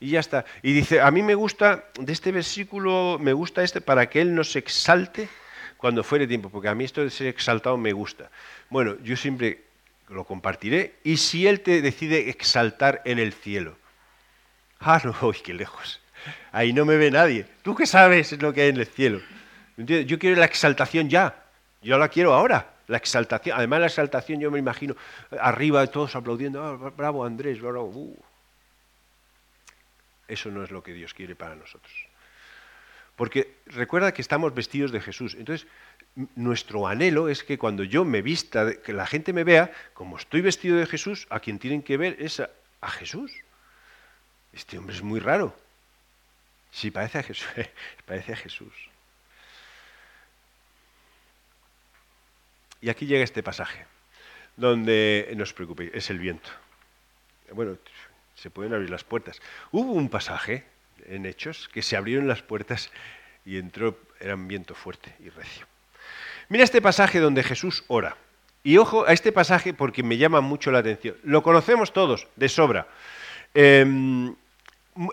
y 0.00 0.10
ya 0.10 0.20
está. 0.20 0.44
Y 0.62 0.72
dice, 0.72 1.00
a 1.00 1.10
mí 1.10 1.22
me 1.22 1.34
gusta, 1.34 1.84
de 1.98 2.12
este 2.12 2.32
versículo, 2.32 3.18
me 3.20 3.32
gusta 3.32 3.62
este 3.62 3.80
para 3.80 4.08
que 4.08 4.20
Él 4.20 4.34
nos 4.34 4.56
exalte 4.56 5.28
cuando 5.76 6.02
fuere 6.02 6.26
tiempo, 6.26 6.50
porque 6.50 6.68
a 6.68 6.74
mí 6.74 6.84
esto 6.84 7.02
de 7.02 7.10
ser 7.10 7.28
exaltado 7.28 7.76
me 7.76 7.92
gusta. 7.92 8.30
Bueno, 8.68 8.96
yo 9.02 9.16
siempre 9.16 9.62
lo 10.08 10.24
compartiré, 10.24 10.94
y 11.04 11.18
si 11.18 11.46
Él 11.46 11.60
te 11.60 11.80
decide 11.82 12.30
exaltar 12.30 13.00
en 13.04 13.18
el 13.18 13.32
cielo. 13.32 13.76
Ah, 14.80 15.00
no, 15.04 15.14
uy, 15.26 15.36
qué 15.42 15.54
lejos. 15.54 16.00
Ahí 16.52 16.72
no 16.72 16.84
me 16.84 16.96
ve 16.96 17.10
nadie. 17.10 17.46
¿Tú 17.62 17.74
qué 17.74 17.86
sabes 17.86 18.40
lo 18.42 18.52
que 18.52 18.62
hay 18.62 18.68
en 18.70 18.76
el 18.76 18.86
cielo? 18.86 19.20
Yo 19.76 20.18
quiero 20.18 20.36
la 20.36 20.46
exaltación 20.46 21.08
ya. 21.08 21.44
Yo 21.82 21.98
la 21.98 22.08
quiero 22.08 22.34
ahora. 22.34 22.74
La 22.86 22.96
exaltación. 22.96 23.56
Además, 23.56 23.80
la 23.80 23.86
exaltación 23.86 24.40
yo 24.40 24.50
me 24.50 24.58
imagino 24.58 24.96
arriba 25.40 25.86
todos 25.86 26.14
aplaudiendo. 26.16 26.62
Ah, 26.62 26.90
bravo 26.96 27.24
Andrés, 27.24 27.60
bravo. 27.60 27.86
Uh. 27.86 28.16
Eso 30.28 30.50
no 30.50 30.62
es 30.62 30.70
lo 30.70 30.82
que 30.82 30.92
Dios 30.92 31.14
quiere 31.14 31.34
para 31.34 31.54
nosotros. 31.54 31.92
Porque 33.16 33.56
recuerda 33.66 34.12
que 34.12 34.22
estamos 34.22 34.54
vestidos 34.54 34.92
de 34.92 35.00
Jesús. 35.00 35.34
Entonces, 35.38 35.66
nuestro 36.34 36.86
anhelo 36.86 37.28
es 37.28 37.44
que 37.44 37.58
cuando 37.58 37.84
yo 37.84 38.04
me 38.04 38.22
vista, 38.22 38.80
que 38.80 38.92
la 38.92 39.06
gente 39.06 39.32
me 39.32 39.44
vea, 39.44 39.70
como 39.94 40.16
estoy 40.16 40.40
vestido 40.40 40.76
de 40.76 40.86
Jesús, 40.86 41.26
a 41.30 41.40
quien 41.40 41.58
tienen 41.58 41.82
que 41.82 41.96
ver 41.96 42.16
es 42.18 42.40
a, 42.40 42.50
a 42.80 42.90
Jesús. 42.90 43.32
Este 44.52 44.78
hombre 44.78 44.96
es 44.96 45.02
muy 45.02 45.20
raro. 45.20 45.54
Sí, 46.70 46.90
parece 46.90 47.18
a 47.18 47.22
Jesús. 47.22 47.48
parece 48.06 48.32
a 48.32 48.36
Jesús. 48.36 48.72
Y 52.80 52.88
aquí 52.88 53.06
llega 53.06 53.24
este 53.24 53.42
pasaje, 53.42 53.86
donde, 54.56 55.32
no 55.36 55.42
os 55.42 55.52
preocupéis, 55.52 55.90
es 55.94 56.10
el 56.10 56.18
viento. 56.18 56.50
Bueno, 57.52 57.76
se 58.34 58.50
pueden 58.50 58.72
abrir 58.72 58.90
las 58.90 59.04
puertas. 59.04 59.40
Hubo 59.70 59.92
un 59.92 60.08
pasaje 60.08 60.64
en 61.06 61.26
Hechos 61.26 61.68
que 61.68 61.82
se 61.82 61.96
abrieron 61.96 62.26
las 62.28 62.42
puertas 62.42 62.90
y 63.44 63.58
entró, 63.58 63.98
era 64.18 64.34
un 64.34 64.48
viento 64.48 64.74
fuerte 64.74 65.14
y 65.20 65.28
recio. 65.28 65.66
Mira 66.48 66.64
este 66.64 66.80
pasaje 66.80 67.20
donde 67.20 67.42
Jesús 67.42 67.84
ora. 67.88 68.16
Y 68.62 68.76
ojo 68.76 69.06
a 69.06 69.12
este 69.12 69.32
pasaje 69.32 69.72
porque 69.72 70.02
me 70.02 70.16
llama 70.16 70.40
mucho 70.40 70.70
la 70.70 70.78
atención. 70.78 71.16
Lo 71.22 71.42
conocemos 71.42 71.92
todos, 71.92 72.28
de 72.36 72.48
sobra. 72.48 72.88
Em, 73.54 74.34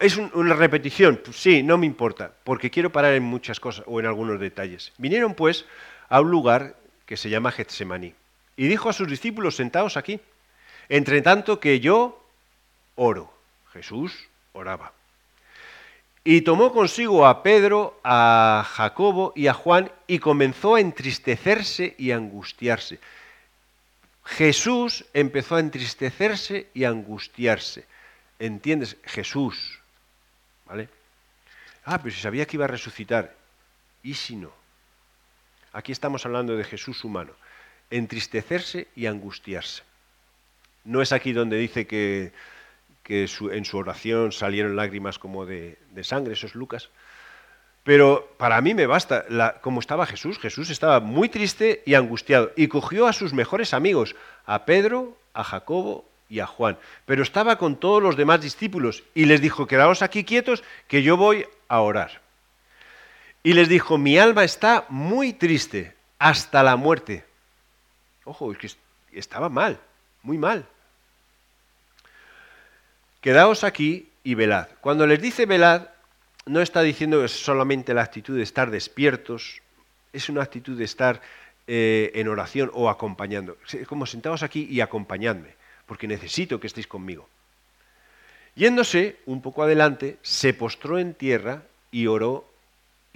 es 0.02 0.18
una 0.18 0.56
repetición, 0.56 1.22
pues 1.24 1.38
sí, 1.38 1.64
no 1.64 1.78
me 1.78 1.86
importa, 1.86 2.32
porque 2.44 2.70
quiero 2.70 2.92
parar 2.92 3.14
en 3.14 3.24
muchas 3.24 3.60
cosas 3.60 3.86
o 3.88 4.00
en 4.00 4.06
algunos 4.06 4.40
detalles. 4.40 4.92
Vinieron 4.98 5.34
pues 5.34 5.66
a 6.10 6.20
un 6.20 6.32
lugar 6.32 6.76
que 7.08 7.18
se 7.18 7.30
llama 7.30 7.52
Getsemaní. 7.52 8.14
Y 8.56 8.68
dijo 8.68 8.90
a 8.90 8.94
sus 8.94 9.08
discípulos, 9.08 9.56
sentados 9.56 9.98
aquí, 9.98 10.20
entre 10.90 11.24
tanto 11.24 11.60
que 11.60 11.80
yo 11.80 12.24
oro. 12.96 13.34
Jesús 13.74 14.28
oraba. 14.54 14.92
Y 16.24 16.42
tomó 16.42 16.74
consigo 16.74 17.26
a 17.26 17.42
Pedro, 17.42 18.00
a 18.04 18.66
Jacobo 18.68 19.32
y 19.36 19.48
a 19.48 19.54
Juan 19.54 19.90
y 20.08 20.20
comenzó 20.20 20.76
a 20.76 20.82
entristecerse 20.82 21.96
y 21.98 22.12
angustiarse. 22.12 23.00
Jesús 24.26 25.06
empezó 25.14 25.56
a 25.56 25.62
entristecerse 25.62 26.68
y 26.74 26.84
angustiarse. 26.84 27.86
¿Entiendes? 28.40 28.98
Jesús. 29.06 29.80
¿Vale? 30.66 30.90
Ah, 31.86 32.00
pero 32.00 32.14
si 32.14 32.20
sabía 32.20 32.46
que 32.46 32.58
iba 32.58 32.66
a 32.66 32.68
resucitar. 32.68 33.34
¿Y 34.04 34.16
si 34.16 34.36
no? 34.36 34.52
Aquí 35.78 35.92
estamos 35.92 36.26
hablando 36.26 36.58
de 36.58 36.64
Jesús 36.64 37.04
humano. 37.04 37.34
Entristecerse 37.92 38.88
y 38.96 39.06
angustiarse. 39.06 39.84
No 40.84 41.04
es 41.04 41.12
aquí 41.12 41.34
donde 41.34 41.56
dice 41.58 41.86
que 41.86 42.32
en 43.08 43.64
su 43.64 43.78
oración 43.78 44.32
salieron 44.32 44.76
lágrimas 44.76 45.20
como 45.20 45.46
de, 45.46 45.78
sangre, 46.02 46.34
eso 46.34 46.48
es 46.48 46.56
Lucas. 46.56 46.90
Pero 47.84 48.28
para 48.40 48.60
mí 48.60 48.74
me 48.74 48.88
basta, 48.88 49.26
como 49.62 49.80
estaba 49.80 50.08
Jesús, 50.08 50.40
Jesús 50.40 50.72
estaba 50.72 51.00
muy 51.00 51.30
triste 51.30 51.84
y 51.86 51.94
angustiado 51.94 52.54
y 52.56 52.70
cogió 52.70 53.06
a 53.06 53.14
sus 53.14 53.34
mejores 53.34 53.76
amigos, 53.76 54.16
a 54.48 54.66
Pedro, 54.66 55.16
a 55.36 55.44
Jacobo 55.44 56.10
y 56.28 56.40
a 56.40 56.48
Juan, 56.48 56.80
pero 57.06 57.22
estaba 57.22 57.60
con 57.60 57.76
todos 57.76 58.02
los 58.02 58.18
demás 58.18 58.42
discípulos 58.42 59.04
y 59.14 59.26
les 59.26 59.42
dijo, 59.42 59.68
quedaos 59.68 60.02
aquí 60.02 60.24
quietos 60.24 60.64
que 60.88 61.04
yo 61.04 61.18
voy 61.18 61.46
a 61.68 61.82
orar. 61.82 62.27
Y 63.48 63.54
les 63.54 63.70
dijo, 63.70 63.98
mi 63.98 64.18
alma 64.18 64.44
está 64.44 64.86
muy 64.90 65.32
triste 65.32 65.96
hasta 66.20 66.64
la 66.64 66.76
muerte. 66.76 67.24
Ojo, 68.26 68.52
es 68.52 68.58
que 68.58 68.70
estaba 69.18 69.48
mal, 69.48 69.80
muy 70.22 70.38
mal. 70.38 70.66
Quedaos 73.22 73.64
aquí 73.64 74.10
y 74.26 74.36
velad. 74.36 74.68
Cuando 74.82 75.08
les 75.08 75.22
dice 75.22 75.46
velad, 75.46 75.88
no 76.46 76.60
está 76.60 76.82
diciendo 76.82 77.20
que 77.20 77.28
es 77.28 77.42
solamente 77.42 77.94
la 77.94 78.02
actitud 78.02 78.36
de 78.36 78.44
estar 78.44 78.70
despiertos, 78.70 79.62
es 80.12 80.28
una 80.28 80.44
actitud 80.44 80.78
de 80.78 80.84
estar 80.84 81.22
eh, 81.68 82.12
en 82.16 82.28
oración 82.28 82.70
o 82.74 82.90
acompañando. 82.90 83.56
Como 83.88 84.06
sentados 84.06 84.44
aquí 84.44 84.68
y 84.70 84.82
acompañadme, 84.82 85.56
porque 85.86 86.06
necesito 86.06 86.60
que 86.60 86.68
estéis 86.68 86.88
conmigo. 86.88 87.30
Yéndose 88.56 89.20
un 89.26 89.42
poco 89.42 89.64
adelante, 89.64 90.18
se 90.22 90.54
postró 90.54 91.00
en 91.00 91.14
tierra 91.14 91.64
y 91.92 92.08
oró 92.08 92.47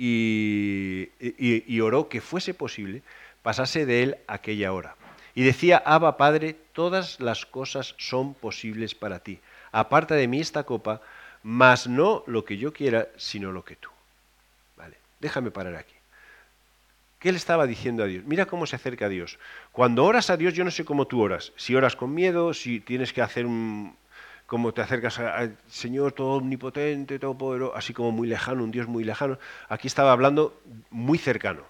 y, 0.03 1.79
oró 1.81 2.09
que 2.09 2.21
fuese 2.21 2.53
posible 2.53 3.03
pasase 3.43 3.85
de 3.85 4.03
él 4.03 4.17
aquella 4.27 4.73
hora. 4.73 4.95
Y 5.33 5.43
decía, 5.43 5.81
Abba 5.85 6.17
Padre, 6.17 6.55
todas 6.73 7.19
las 7.19 7.45
cosas 7.45 7.95
son 7.97 8.33
posibles 8.33 8.95
para 8.95 9.19
ti 9.19 9.39
aparta 9.71 10.15
de 10.15 10.27
mí 10.27 10.39
esta 10.39 10.63
copa, 10.63 11.01
mas 11.43 11.87
no 11.87 12.23
lo 12.27 12.45
que 12.45 12.57
yo 12.57 12.73
quiera, 12.73 13.07
sino 13.17 13.51
lo 13.51 13.63
que 13.63 13.75
tú. 13.75 13.89
Vale, 14.77 14.97
déjame 15.19 15.51
parar 15.51 15.75
aquí. 15.75 15.95
¿Qué 17.19 17.31
le 17.31 17.37
estaba 17.37 17.67
diciendo 17.67 18.03
a 18.03 18.07
Dios? 18.07 18.23
Mira 18.25 18.47
cómo 18.47 18.65
se 18.65 18.75
acerca 18.75 19.05
a 19.05 19.09
Dios. 19.09 19.37
Cuando 19.71 20.05
oras 20.05 20.29
a 20.29 20.37
Dios, 20.37 20.53
yo 20.53 20.63
no 20.63 20.71
sé 20.71 20.85
cómo 20.85 21.05
tú 21.05 21.21
oras. 21.21 21.53
Si 21.55 21.75
oras 21.75 21.95
con 21.95 22.13
miedo, 22.13 22.53
si 22.53 22.79
tienes 22.79 23.13
que 23.13 23.21
hacer 23.21 23.45
un... 23.45 23.95
como 24.51 24.73
te 24.73 24.81
acercas 24.81 25.17
al 25.17 25.55
Señor 25.69 26.11
todo 26.11 26.31
omnipotente, 26.31 27.19
todo 27.19 27.37
poderoso, 27.37 27.73
así 27.73 27.93
como 27.93 28.11
muy 28.11 28.27
lejano, 28.27 28.65
un 28.65 28.71
Dios 28.71 28.85
muy 28.85 29.05
lejano. 29.05 29.39
Aquí 29.69 29.87
estaba 29.87 30.11
hablando 30.11 30.59
muy 30.89 31.17
cercano. 31.17 31.63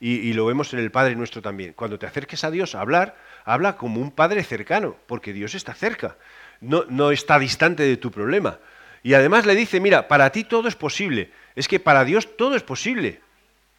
Y, 0.00 0.32
lo 0.32 0.46
vemos 0.46 0.72
en 0.72 0.78
el 0.78 0.90
Padre 0.90 1.16
nuestro 1.16 1.42
también. 1.42 1.74
Cuando 1.74 1.98
te 1.98 2.06
acerques 2.06 2.42
a 2.42 2.50
Dios 2.50 2.74
a 2.74 2.80
hablar, 2.80 3.18
habla 3.44 3.76
como 3.76 4.00
un 4.00 4.10
Padre 4.10 4.42
cercano, 4.42 4.96
porque 5.06 5.34
Dios 5.34 5.54
está 5.54 5.74
cerca 5.74 6.16
no, 6.62 7.10
está 7.10 7.38
distante 7.38 7.82
de 7.82 7.98
tu 7.98 8.10
problema. 8.10 8.58
Y 9.02 9.12
además 9.12 9.44
le 9.44 9.54
dice, 9.54 9.78
mira, 9.78 10.08
para 10.08 10.32
ti 10.32 10.44
todo 10.44 10.66
es 10.66 10.76
posible. 10.76 11.30
Es 11.54 11.68
que 11.68 11.78
para 11.78 12.06
Dios 12.06 12.38
todo 12.38 12.56
es 12.56 12.62
posible. 12.62 13.20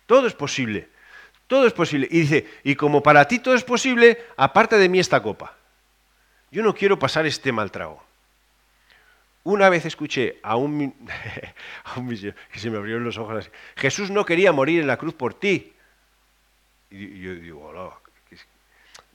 Todo 0.06 0.28
es 0.28 0.36
posible. 0.36 0.90
Todo 1.48 1.66
es 1.66 1.74
posible. 1.74 2.08
Y 2.12 2.20
dice, 2.20 2.48
y 2.64 2.76
como 2.76 3.02
para 3.02 3.28
ti 3.28 3.40
todo 3.40 3.56
es 3.56 3.64
posible, 3.64 4.24
aparte 4.38 4.78
de 4.78 4.88
mí 4.88 5.00
esta 5.00 5.24
copa. 5.24 5.56
Yo 6.52 6.62
no 6.62 6.76
quiero 6.76 7.00
pasar 7.00 7.26
este 7.26 7.52
mal 7.52 7.72
trago. 7.72 8.05
Una 9.46 9.70
vez 9.70 9.86
escuché 9.86 10.40
a 10.42 10.56
un, 10.56 10.96
a 11.86 12.02
que 12.52 12.60
se 12.60 12.70
me 12.72 12.78
abrieron 12.78 13.04
los 13.04 13.20
ojos 13.20 13.38
así, 13.38 13.50
Jesús 13.76 14.10
no 14.10 14.26
quería 14.26 14.52
morir 14.52 14.82
en 14.82 14.88
la 14.88 14.98
cruz 14.98 15.14
por 15.14 15.36
ti. 15.36 15.72
Y 16.90 17.22
yo 17.22 17.36
digo, 17.36 17.64
hola, 17.64 17.92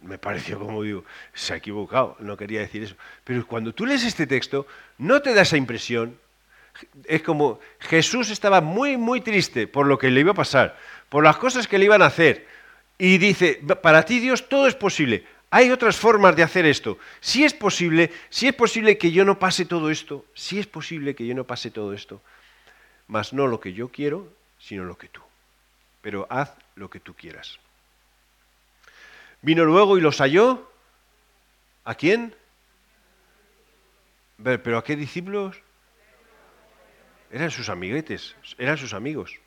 me 0.02 0.18
pareció 0.18 0.60
como 0.60 0.84
digo, 0.84 1.04
se 1.34 1.52
ha 1.52 1.56
equivocado, 1.56 2.16
no 2.20 2.36
quería 2.36 2.60
decir 2.60 2.84
eso. 2.84 2.94
Pero 3.24 3.44
cuando 3.44 3.74
tú 3.74 3.84
lees 3.86 4.04
este 4.04 4.28
texto, 4.28 4.68
no 4.98 5.20
te 5.20 5.34
da 5.34 5.42
esa 5.42 5.56
impresión. 5.56 6.16
Es 7.06 7.22
como 7.22 7.58
Jesús 7.80 8.30
estaba 8.30 8.60
muy, 8.60 8.96
muy 8.96 9.20
triste 9.20 9.66
por 9.66 9.86
lo 9.86 9.98
que 9.98 10.12
le 10.12 10.20
iba 10.20 10.30
a 10.30 10.34
pasar, 10.34 10.78
por 11.08 11.24
las 11.24 11.38
cosas 11.38 11.66
que 11.66 11.76
le 11.76 11.86
iban 11.86 12.02
a 12.02 12.06
hacer. 12.06 12.46
Y 12.98 13.18
dice, 13.18 13.60
para 13.82 14.04
ti 14.04 14.20
Dios 14.20 14.48
todo 14.48 14.68
es 14.68 14.76
posible. 14.76 15.24
Hay 15.50 15.70
otras 15.70 15.96
formas 15.96 16.36
de 16.36 16.44
hacer 16.44 16.64
esto. 16.64 16.98
Si 17.20 17.44
es 17.44 17.52
posible, 17.52 18.12
si 18.28 18.46
es 18.46 18.54
posible 18.54 18.96
que 18.96 19.10
yo 19.10 19.24
no 19.24 19.38
pase 19.38 19.64
todo 19.64 19.90
esto, 19.90 20.24
si 20.32 20.60
es 20.60 20.66
posible 20.66 21.16
que 21.16 21.26
yo 21.26 21.34
no 21.34 21.44
pase 21.44 21.72
todo 21.72 21.92
esto, 21.92 22.22
mas 23.08 23.32
no 23.32 23.48
lo 23.48 23.58
que 23.58 23.72
yo 23.72 23.88
quiero, 23.88 24.32
sino 24.60 24.84
lo 24.84 24.96
que 24.96 25.08
tú. 25.08 25.20
Pero 26.02 26.28
haz 26.30 26.54
lo 26.76 26.88
que 26.88 27.00
tú 27.00 27.14
quieras. 27.14 27.58
Vino 29.42 29.64
luego 29.64 29.98
y 29.98 30.00
los 30.00 30.18
halló. 30.18 30.70
¿A 31.84 31.96
quién? 31.96 32.34
¿Pero 34.42 34.78
a 34.78 34.84
qué 34.84 34.94
discípulos? 34.94 35.56
Eran 37.32 37.50
sus 37.50 37.68
amiguetes, 37.68 38.36
eran 38.56 38.76
sus 38.76 38.94
amigos. 38.94 39.38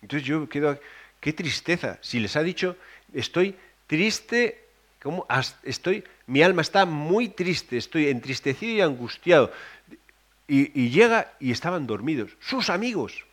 Entonces 0.00 0.26
yo 0.26 0.48
quedo, 0.48 0.78
qué 1.20 1.32
tristeza. 1.32 1.98
Si 2.00 2.20
les 2.20 2.36
ha 2.36 2.42
dicho, 2.42 2.76
estoy 3.12 3.56
triste, 3.86 4.65
Estoy, 5.62 6.04
mi 6.26 6.42
alma 6.42 6.62
está 6.62 6.86
muy 6.86 7.28
triste, 7.28 7.76
estoy 7.76 8.08
entristecido 8.08 8.72
y 8.72 8.80
angustiado. 8.80 9.52
Y, 10.48 10.80
y 10.80 10.90
llega 10.90 11.32
y 11.40 11.50
estaban 11.50 11.86
dormidos, 11.86 12.30
sus 12.40 12.70
amigos. 12.70 13.24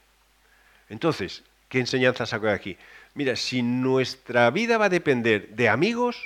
Entonces, 0.89 1.43
¿qué 1.69 1.79
enseñanza 1.79 2.25
saco 2.25 2.47
de 2.47 2.53
aquí? 2.53 2.77
Mira, 3.15 3.35
si 3.35 3.61
nuestra 3.61 4.49
vida 4.49 4.77
va 4.77 4.85
a 4.85 4.89
depender 4.89 5.49
de 5.49 5.69
amigos, 5.69 6.17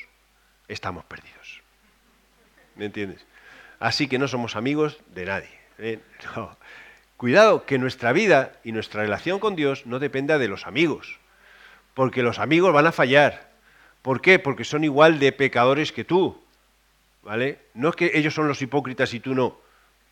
estamos 0.67 1.03
perdidos. 1.05 1.61
¿Me 2.75 2.85
entiendes? 2.85 3.25
Así 3.79 4.07
que 4.07 4.17
no 4.17 4.27
somos 4.27 4.55
amigos 4.55 4.97
de 5.13 5.25
nadie. 5.25 5.49
¿eh? 5.79 5.99
Cuidado 7.17 7.65
que 7.65 7.77
nuestra 7.77 8.11
vida 8.13 8.53
y 8.63 8.71
nuestra 8.71 9.01
relación 9.01 9.39
con 9.39 9.55
Dios 9.55 9.85
no 9.85 9.99
dependa 9.99 10.37
de 10.37 10.47
los 10.47 10.67
amigos, 10.67 11.19
porque 11.93 12.23
los 12.23 12.39
amigos 12.39 12.73
van 12.73 12.87
a 12.87 12.91
fallar. 12.91 13.46
¿Por 14.07 14.21
qué? 14.21 14.39
Porque 14.39 14.63
son 14.63 14.85
igual 14.85 15.19
de 15.19 15.33
pecadores 15.33 15.91
que 15.91 16.05
tú. 16.05 16.41
¿Vale? 17.23 17.59
No 17.73 17.89
es 17.89 17.95
que 17.97 18.11
ellos 18.13 18.33
son 18.33 18.47
los 18.47 18.61
hipócritas 18.61 19.13
y 19.13 19.19
tú 19.19 19.35
no. 19.35 19.57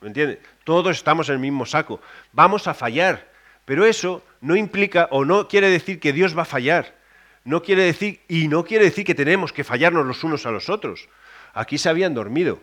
¿Me 0.01 0.10
entiendes? 0.10 0.39
Todos 0.65 0.97
estamos 0.97 1.29
en 1.29 1.36
el 1.36 1.39
mismo 1.39 1.65
saco. 1.65 2.01
Vamos 2.34 2.67
a 2.67 2.73
fallar. 2.73 3.25
Pero 3.63 3.86
eso 3.86 4.21
no 4.41 4.58
implica 4.58 5.08
o 5.12 5.23
no 5.23 5.47
quiere 5.47 5.69
decir 5.69 6.01
que 6.01 6.12
Dios 6.12 6.38
va 6.38 6.41
a 6.41 6.43
fallar. 6.43 6.93
No 7.45 7.63
quiere 7.63 7.84
decir, 7.84 8.19
y 8.27 8.49
no 8.49 8.65
quiere 8.65 8.84
decir 8.84 9.05
que 9.05 9.15
tenemos 9.15 9.53
que 9.53 9.63
fallarnos 9.63 10.05
los 10.05 10.25
unos 10.25 10.45
a 10.45 10.51
los 10.51 10.67
otros. 10.67 11.08
Aquí 11.53 11.77
se 11.77 11.88
habían 11.88 12.13
dormido. 12.13 12.62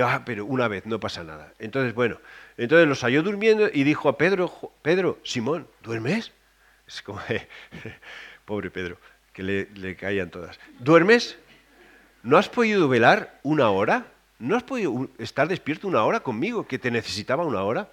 Ah, 0.00 0.22
pero 0.24 0.46
una 0.46 0.68
vez, 0.68 0.86
no 0.86 1.00
pasa 1.00 1.24
nada. 1.24 1.52
Entonces, 1.58 1.94
bueno, 1.94 2.20
entonces 2.56 2.86
los 2.86 3.02
halló 3.02 3.24
durmiendo 3.24 3.68
y 3.72 3.82
dijo 3.82 4.08
a 4.08 4.16
Pedro, 4.16 4.72
Pedro, 4.82 5.18
Simón, 5.24 5.66
¿duermes? 5.82 6.30
Es 6.86 7.02
como, 7.02 7.20
pobre 8.44 8.70
Pedro, 8.70 8.98
que 9.32 9.42
le, 9.42 9.68
le 9.74 9.96
caían 9.96 10.30
todas. 10.30 10.58
¿Duermes? 10.78 11.36
¿No 12.22 12.36
has 12.36 12.48
podido 12.48 12.88
velar 12.88 13.38
una 13.42 13.70
hora? 13.70 14.06
¿No 14.38 14.56
has 14.56 14.62
podido 14.62 15.08
estar 15.18 15.48
despierto 15.48 15.88
una 15.88 16.04
hora 16.04 16.20
conmigo, 16.20 16.66
que 16.66 16.78
te 16.78 16.90
necesitaba 16.90 17.44
una 17.44 17.62
hora? 17.62 17.88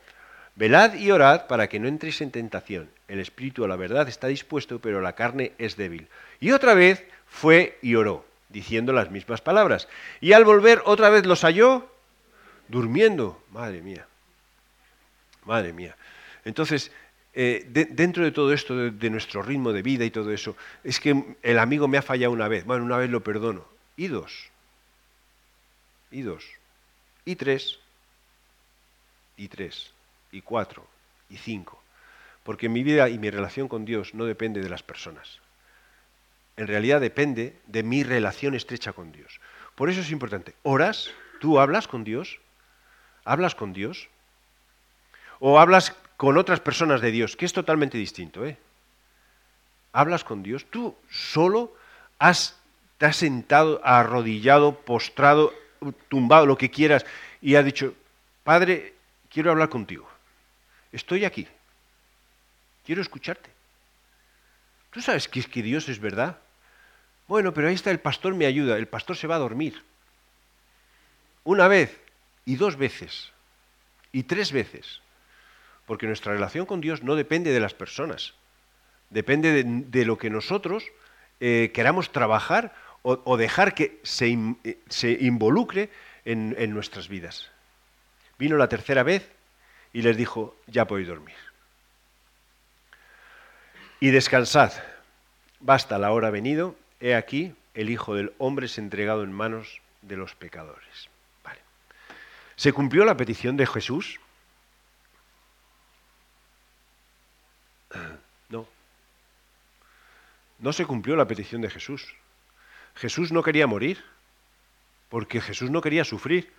Velad 0.56 0.96
y 0.96 1.12
orad 1.12 1.48
para 1.48 1.68
que 1.68 1.80
no 1.80 1.88
entréis 1.88 2.20
en 2.22 2.32
tentación. 2.32 2.90
El 3.08 3.20
espíritu 3.20 3.64
a 3.64 3.68
la 3.68 3.76
verdad 3.76 4.10
está 4.10 4.28
dispuesto, 4.28 4.80
pero 4.80 5.02
la 5.02 5.14
carne 5.14 5.52
es 5.58 5.78
débil. 5.78 6.08
Y 6.40 6.52
otra 6.52 6.74
vez 6.74 7.04
fue 7.28 7.78
y 7.82 7.96
oró, 7.96 8.26
diciendo 8.50 8.92
las 8.92 9.12
mismas 9.12 9.40
palabras. 9.40 9.88
Y 10.20 10.34
al 10.34 10.46
volver 10.46 10.82
otra 10.86 11.10
vez 11.10 11.26
los 11.26 11.44
halló 11.44 11.90
durmiendo. 12.70 13.42
Madre 13.52 13.82
mía. 13.82 14.08
Madre 15.46 15.74
mía. 15.74 15.96
Entonces, 16.44 16.92
eh, 17.40 17.66
dentro 17.70 18.24
de 18.24 18.32
todo 18.32 18.52
esto, 18.52 18.76
de, 18.76 18.90
de, 18.90 19.10
nuestro 19.12 19.44
ritmo 19.44 19.72
de 19.72 19.84
vida 19.84 20.04
y 20.04 20.10
todo 20.10 20.32
eso, 20.32 20.56
es 20.84 21.00
que 21.00 21.36
el 21.44 21.60
amigo 21.60 21.88
me 21.88 22.00
ha 22.00 22.02
fallado 22.02 22.34
una 22.34 22.48
vez. 22.48 22.66
Bueno, 22.66 22.84
una 22.84 22.98
vez 22.98 23.12
lo 23.12 23.24
perdono. 23.24 23.64
Y 23.96 24.08
dos. 24.08 24.50
Y 26.10 26.24
dos. 26.24 26.44
Y 27.26 27.36
tres. 27.36 27.78
Y 29.38 29.50
tres 29.50 29.94
y 30.32 30.42
cuatro 30.42 30.88
y 31.30 31.38
cinco. 31.38 31.82
Porque 32.44 32.70
mi 32.70 32.84
vida 32.84 33.10
y 33.10 33.18
mi 33.18 33.30
relación 33.30 33.68
con 33.68 33.86
Dios 33.86 34.14
no 34.14 34.26
depende 34.26 34.62
de 34.62 34.70
las 34.70 34.84
personas. 34.84 35.40
En 36.56 36.68
realidad 36.68 37.02
depende 37.02 37.56
de 37.68 37.84
mi 37.84 38.04
relación 38.04 38.56
estrecha 38.56 38.94
con 38.94 39.12
Dios. 39.12 39.40
Por 39.76 39.90
eso 39.90 40.02
es 40.02 40.12
importante. 40.12 40.56
¿Oras? 40.64 41.12
¿Tú 41.40 41.60
hablas 41.60 41.88
con 41.88 42.04
Dios? 42.04 42.40
¿Hablas 43.26 43.54
con 43.54 43.74
Dios? 43.74 44.10
¿O 45.40 45.60
hablas 45.60 45.96
con 46.18 46.38
otras 46.38 46.60
personas 46.60 47.00
de 47.00 47.12
Dios, 47.12 47.36
que 47.36 47.46
es 47.46 47.54
totalmente 47.54 47.98
distinto. 47.98 48.46
¿eh? 48.46 48.58
Hablas 49.94 50.24
con 50.24 50.44
Dios, 50.44 50.66
tú 50.70 50.96
solo 51.10 51.76
has, 52.20 52.60
te 52.98 53.06
has 53.06 53.16
sentado, 53.16 53.80
arrodillado, 53.84 54.82
postrado, 54.82 55.54
tumbado, 56.10 56.48
lo 56.48 56.58
que 56.58 56.72
quieras, 56.72 57.06
y 57.42 57.56
has 57.56 57.64
dicho, 57.64 57.94
Padre, 58.44 58.96
quiero 59.30 59.52
hablar 59.52 59.70
contigo. 59.70 60.10
Estoy 60.92 61.24
aquí. 61.26 61.48
Quiero 62.86 63.02
escucharte. 63.02 63.50
¿Tú 64.92 65.02
sabes 65.02 65.28
que 65.28 65.40
es 65.40 65.48
que 65.48 65.62
Dios 65.62 65.90
es 65.90 66.00
verdad? 66.00 66.38
Bueno, 67.28 67.54
pero 67.54 67.68
ahí 67.68 67.76
está 67.76 67.92
el 67.92 68.00
pastor 68.00 68.34
me 68.34 68.46
ayuda. 68.46 68.78
El 68.78 68.88
pastor 68.88 69.18
se 69.18 69.28
va 69.28 69.36
a 69.36 69.40
dormir. 69.40 69.84
Una 71.44 71.68
vez 71.68 72.00
y 72.46 72.56
dos 72.56 72.78
veces 72.78 73.32
y 74.12 74.24
tres 74.24 74.52
veces. 74.52 75.02
Porque 75.88 76.06
nuestra 76.06 76.34
relación 76.34 76.68
con 76.68 76.80
Dios 76.80 77.02
no 77.02 77.16
depende 77.16 77.52
de 77.52 77.60
las 77.60 77.74
personas. 77.74 78.36
Depende 79.10 79.64
de, 79.64 80.06
lo 80.06 80.20
que 80.20 80.30
nosotros 80.30 80.84
eh, 81.40 81.72
queramos 81.74 82.12
trabajar 82.12 82.76
o, 83.02 83.38
dejar 83.38 83.74
que 83.74 84.00
se, 84.04 84.28
eh, 84.64 85.18
involucre 85.22 85.90
en 86.26 86.74
nuestras 86.74 87.08
vidas. 87.08 87.50
Vino 88.38 88.58
la 88.58 88.68
tercera 88.70 89.04
vez 89.04 89.32
y 89.94 90.02
les 90.04 90.18
dijo, 90.18 90.56
ya 90.68 90.86
podéis 90.86 91.08
dormir. 91.08 91.36
Y 94.00 94.12
descansad, 94.12 94.74
basta 95.60 95.98
la 95.98 96.12
hora 96.12 96.30
venido, 96.30 96.76
he 97.00 97.16
aquí, 97.16 97.56
el 97.74 97.90
Hijo 97.90 98.14
del 98.14 98.34
Hombre 98.38 98.68
es 98.68 98.78
entregado 98.78 99.24
en 99.24 99.32
manos 99.32 99.82
de 100.04 100.18
los 100.18 100.36
pecadores. 100.36 101.10
¿Se 102.56 102.74
cumplió 102.74 103.06
la 103.06 103.18
petición 103.18 103.56
de 103.56 103.68
Jesús? 103.68 104.20
No. 108.50 108.66
No 110.60 110.72
se 110.72 110.86
cumplió 110.86 111.16
la 111.16 111.28
petición 111.28 111.62
de 111.62 111.70
Jesús. 111.70 112.16
Jesús 112.96 113.32
no 113.32 113.44
quería 113.44 113.68
morir, 113.68 114.04
porque 115.10 115.42
Jesús 115.42 115.70
no 115.70 115.82
quería 115.82 116.04
sufrir. 116.04 116.52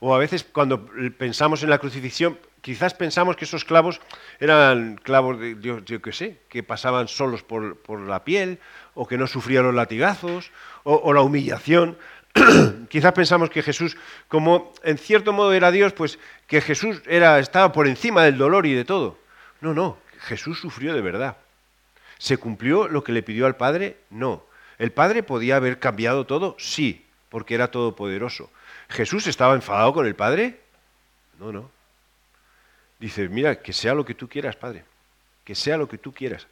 O 0.00 0.14
a 0.14 0.18
veces 0.18 0.44
cuando 0.44 0.86
pensamos 1.16 1.62
en 1.62 1.70
la 1.70 1.78
crucifixión, 1.78 2.38
quizás 2.60 2.94
pensamos 2.94 3.36
que 3.36 3.44
esos 3.44 3.64
clavos 3.64 4.00
eran 4.40 4.96
clavos 5.02 5.38
de, 5.38 5.56
yo, 5.60 5.78
yo 5.80 6.02
qué 6.02 6.12
sé, 6.12 6.40
que 6.48 6.62
pasaban 6.62 7.08
solos 7.08 7.42
por, 7.42 8.00
la 8.00 8.24
piel, 8.24 8.58
o 8.94 9.06
que 9.06 9.16
no 9.16 9.26
sufrían 9.26 9.64
los 9.64 9.74
latigazos, 9.74 10.50
o, 10.82 11.12
la 11.12 11.20
humillación. 11.20 11.96
quizás 12.88 13.12
pensamos 13.12 13.50
que 13.50 13.62
Jesús, 13.62 13.96
como 14.28 14.72
en 14.82 14.98
cierto 14.98 15.32
modo 15.32 15.52
era 15.52 15.70
Dios, 15.70 15.92
pues 15.92 16.18
que 16.48 16.60
Jesús 16.60 17.00
era, 17.06 17.38
estaba 17.38 17.70
por 17.72 17.86
encima 17.86 18.24
del 18.24 18.36
dolor 18.36 18.66
y 18.66 18.74
de 18.74 18.84
todo. 18.84 19.16
No, 19.60 19.72
no, 19.72 19.96
Jesús 20.24 20.58
sufrió 20.60 20.94
de 20.94 21.00
verdad. 21.00 21.36
¿Se 22.18 22.36
cumplió 22.36 22.88
lo 22.88 23.04
que 23.04 23.12
le 23.12 23.22
pidió 23.22 23.46
al 23.46 23.56
Padre? 23.56 23.98
No. 24.10 24.44
¿El 24.78 24.92
Padre 24.92 25.22
podía 25.22 25.56
haber 25.56 25.78
cambiado 25.78 26.26
todo? 26.26 26.56
Sí, 26.58 27.04
porque 27.28 27.54
era 27.54 27.70
todopoderoso. 27.70 28.50
¿Jesús 28.88 29.26
estaba 29.26 29.54
enfadado 29.54 29.92
con 29.92 30.06
el 30.06 30.14
Padre? 30.14 30.60
No, 31.38 31.52
no. 31.52 31.70
Dice, 32.98 33.28
mira, 33.28 33.60
que 33.60 33.72
sea 33.72 33.94
lo 33.94 34.04
que 34.04 34.14
tú 34.14 34.28
quieras, 34.28 34.56
Padre, 34.56 34.84
que 35.44 35.54
sea 35.54 35.76
lo 35.76 35.88
que 35.88 35.98
tú 35.98 36.12
quieras. 36.12 36.46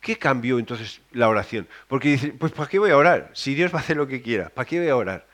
¿Qué 0.00 0.18
cambió 0.18 0.58
entonces 0.58 1.00
la 1.12 1.28
oración? 1.28 1.66
Porque 1.88 2.08
dice, 2.08 2.28
pues 2.38 2.52
¿para 2.52 2.68
qué 2.68 2.78
voy 2.78 2.90
a 2.90 2.96
orar? 2.96 3.30
Si 3.32 3.54
Dios 3.54 3.72
va 3.74 3.78
a 3.78 3.80
hacer 3.80 3.96
lo 3.96 4.06
que 4.06 4.22
quiera, 4.22 4.50
¿para 4.50 4.66
qué 4.66 4.78
voy 4.78 4.88
a 4.88 4.96
orar? 4.96 5.26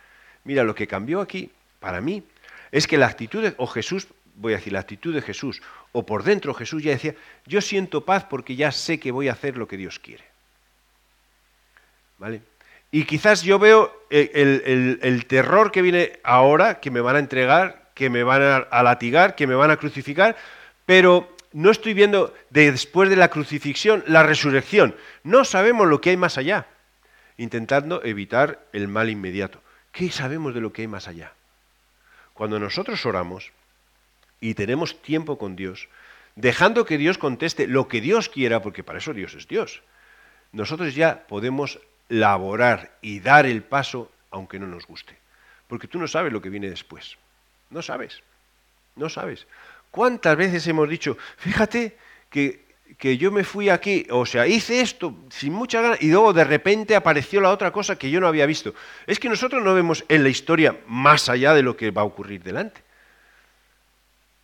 Mira, 0.44 0.64
lo 0.64 0.74
que 0.74 0.86
cambió 0.86 1.20
aquí, 1.20 1.50
para 1.80 2.00
mí, 2.00 2.24
es 2.70 2.86
que 2.86 2.96
la 2.96 3.06
actitud, 3.06 3.52
o 3.58 3.66
Jesús, 3.66 4.06
voy 4.36 4.54
a 4.54 4.56
decir, 4.56 4.72
la 4.72 4.80
actitud 4.80 5.14
de 5.14 5.22
Jesús, 5.22 5.62
o 5.92 6.06
por 6.06 6.22
dentro 6.22 6.54
Jesús 6.54 6.82
ya 6.82 6.92
decía, 6.92 7.14
yo 7.46 7.60
siento 7.60 8.04
paz 8.04 8.24
porque 8.24 8.56
ya 8.56 8.72
sé 8.72 8.98
que 8.98 9.12
voy 9.12 9.28
a 9.28 9.32
hacer 9.32 9.56
lo 9.56 9.68
que 9.68 9.76
Dios 9.76 9.98
quiere. 9.98 10.24
¿Vale? 12.18 12.42
Y 12.90 13.04
quizás 13.04 13.42
yo 13.42 13.58
veo 13.58 14.04
eh, 14.10 14.98
el, 15.02 15.26
terror 15.26 15.72
que 15.72 15.80
viene 15.80 16.20
ahora, 16.22 16.78
que 16.78 16.90
me 16.90 17.00
van 17.00 17.16
a 17.16 17.20
entregar, 17.20 17.90
que 17.94 18.10
me 18.10 18.22
van 18.22 18.66
a, 18.70 18.82
latigar, 18.82 19.34
que 19.34 19.46
me 19.46 19.54
van 19.54 19.70
a 19.70 19.78
crucificar, 19.78 20.36
pero 20.84 21.34
no 21.52 21.70
estoy 21.70 21.94
viendo 21.94 22.34
después 22.50 23.08
de 23.08 23.16
la 23.16 23.28
crucifixión 23.28 24.04
la 24.06 24.22
resurrección. 24.22 24.94
No 25.24 25.44
sabemos 25.44 25.88
lo 25.88 26.02
que 26.02 26.10
hay 26.10 26.18
más 26.18 26.36
allá, 26.36 26.66
intentando 27.38 28.04
evitar 28.04 28.60
el 28.74 28.88
mal 28.88 29.08
inmediato. 29.08 29.62
¿Qué 29.90 30.10
sabemos 30.10 30.54
de 30.54 30.60
lo 30.60 30.72
que 30.72 30.82
hay 30.82 30.88
más 30.88 31.08
allá? 31.08 31.32
Cuando 32.34 32.58
nosotros 32.58 33.04
oramos 33.06 33.52
y 34.42 34.54
tenemos 34.54 35.00
tiempo 35.00 35.38
con 35.38 35.54
Dios, 35.56 35.88
dejando 36.34 36.84
que 36.84 36.98
Dios 36.98 37.16
conteste 37.16 37.68
lo 37.68 37.86
que 37.86 38.00
Dios 38.00 38.28
quiera, 38.28 38.60
porque 38.60 38.82
para 38.82 38.98
eso 38.98 39.14
Dios 39.14 39.34
es 39.34 39.46
Dios, 39.46 39.82
nosotros 40.50 40.94
ya 40.94 41.26
podemos 41.28 41.78
laborar 42.08 42.98
y 43.00 43.20
dar 43.20 43.46
el 43.46 43.62
paso 43.62 44.10
aunque 44.30 44.58
no 44.58 44.66
nos 44.66 44.86
guste. 44.86 45.16
Porque 45.68 45.86
tú 45.86 45.98
no 45.98 46.08
sabes 46.08 46.32
lo 46.32 46.42
que 46.42 46.50
viene 46.50 46.68
después. 46.68 47.16
No 47.70 47.82
sabes. 47.82 48.20
No 48.96 49.08
sabes. 49.08 49.46
¿Cuántas 49.92 50.36
veces 50.36 50.66
hemos 50.66 50.88
dicho, 50.88 51.16
fíjate 51.36 51.96
que, 52.28 52.64
que 52.98 53.16
yo 53.16 53.30
me 53.30 53.44
fui 53.44 53.68
aquí, 53.68 54.06
o 54.10 54.26
sea, 54.26 54.46
hice 54.46 54.80
esto 54.80 55.14
sin 55.30 55.52
mucha 55.52 55.80
ganas 55.80 56.02
y 56.02 56.10
luego 56.10 56.32
de 56.32 56.44
repente 56.44 56.96
apareció 56.96 57.40
la 57.40 57.50
otra 57.50 57.70
cosa 57.70 57.96
que 57.96 58.10
yo 58.10 58.18
no 58.18 58.26
había 58.26 58.46
visto? 58.46 58.74
Es 59.06 59.20
que 59.20 59.28
nosotros 59.28 59.62
no 59.62 59.72
vemos 59.72 60.04
en 60.08 60.24
la 60.24 60.30
historia 60.30 60.80
más 60.88 61.28
allá 61.28 61.54
de 61.54 61.62
lo 61.62 61.76
que 61.76 61.92
va 61.92 62.02
a 62.02 62.06
ocurrir 62.06 62.42
delante. 62.42 62.82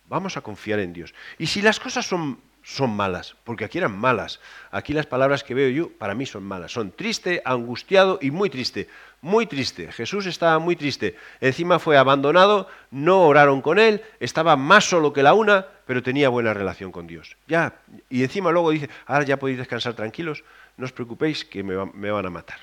Vamos 0.09 0.35
a 0.35 0.41
confiar 0.41 0.79
en 0.79 0.91
Dios. 0.91 1.13
Y 1.37 1.47
si 1.47 1.61
las 1.61 1.79
cosas 1.79 2.05
son 2.05 2.39
son 2.63 2.91
malas, 2.91 3.35
porque 3.45 3.65
aquí 3.65 3.77
eran 3.77 3.97
malas. 3.97 4.39
Aquí 4.71 4.93
las 4.93 5.05
palabras 5.05 5.43
que 5.43 5.53
veo 5.53 5.69
yo 5.69 5.89
para 5.89 6.13
mí 6.13 6.25
son 6.25 6.43
malas. 6.43 6.71
Son 6.71 6.91
triste, 6.91 7.41
angustiado 7.45 8.19
y 8.21 8.31
muy 8.31 8.49
triste. 8.49 8.87
Muy 9.21 9.47
triste. 9.47 9.91
Jesús 9.91 10.25
estaba 10.25 10.59
muy 10.59 10.75
triste. 10.75 11.15
Encima 11.41 11.79
fue 11.79 11.97
abandonado, 11.97 12.67
no 12.91 13.23
oraron 13.23 13.61
con 13.61 13.79
él, 13.79 14.03
estaba 14.19 14.55
más 14.55 14.85
solo 14.85 15.13
que 15.13 15.23
la 15.23 15.33
una, 15.33 15.65
pero 15.85 16.03
tenía 16.03 16.29
buena 16.29 16.53
relación 16.53 16.91
con 16.91 17.07
Dios. 17.07 17.37
Ya, 17.47 17.73
y 18.09 18.23
encima 18.23 18.51
luego 18.51 18.71
dice, 18.71 18.89
ahora 19.05 19.25
ya 19.25 19.39
podéis 19.39 19.57
descansar 19.57 19.93
tranquilos, 19.93 20.43
no 20.77 20.85
os 20.85 20.91
preocupéis 20.91 21.43
que 21.43 21.63
me, 21.63 21.75
van 21.75 22.25
a 22.25 22.29
matar. 22.29 22.59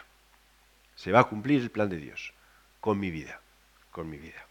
Se 0.95 1.13
va 1.13 1.21
a 1.21 1.25
cumplir 1.25 1.61
el 1.61 1.71
plan 1.71 1.91
de 1.91 1.99
Dios 1.99 2.33
con 2.81 2.99
mi 2.99 3.11
vida, 3.11 3.41
con 3.91 4.09
mi 4.09 4.17
vida. 4.19 4.47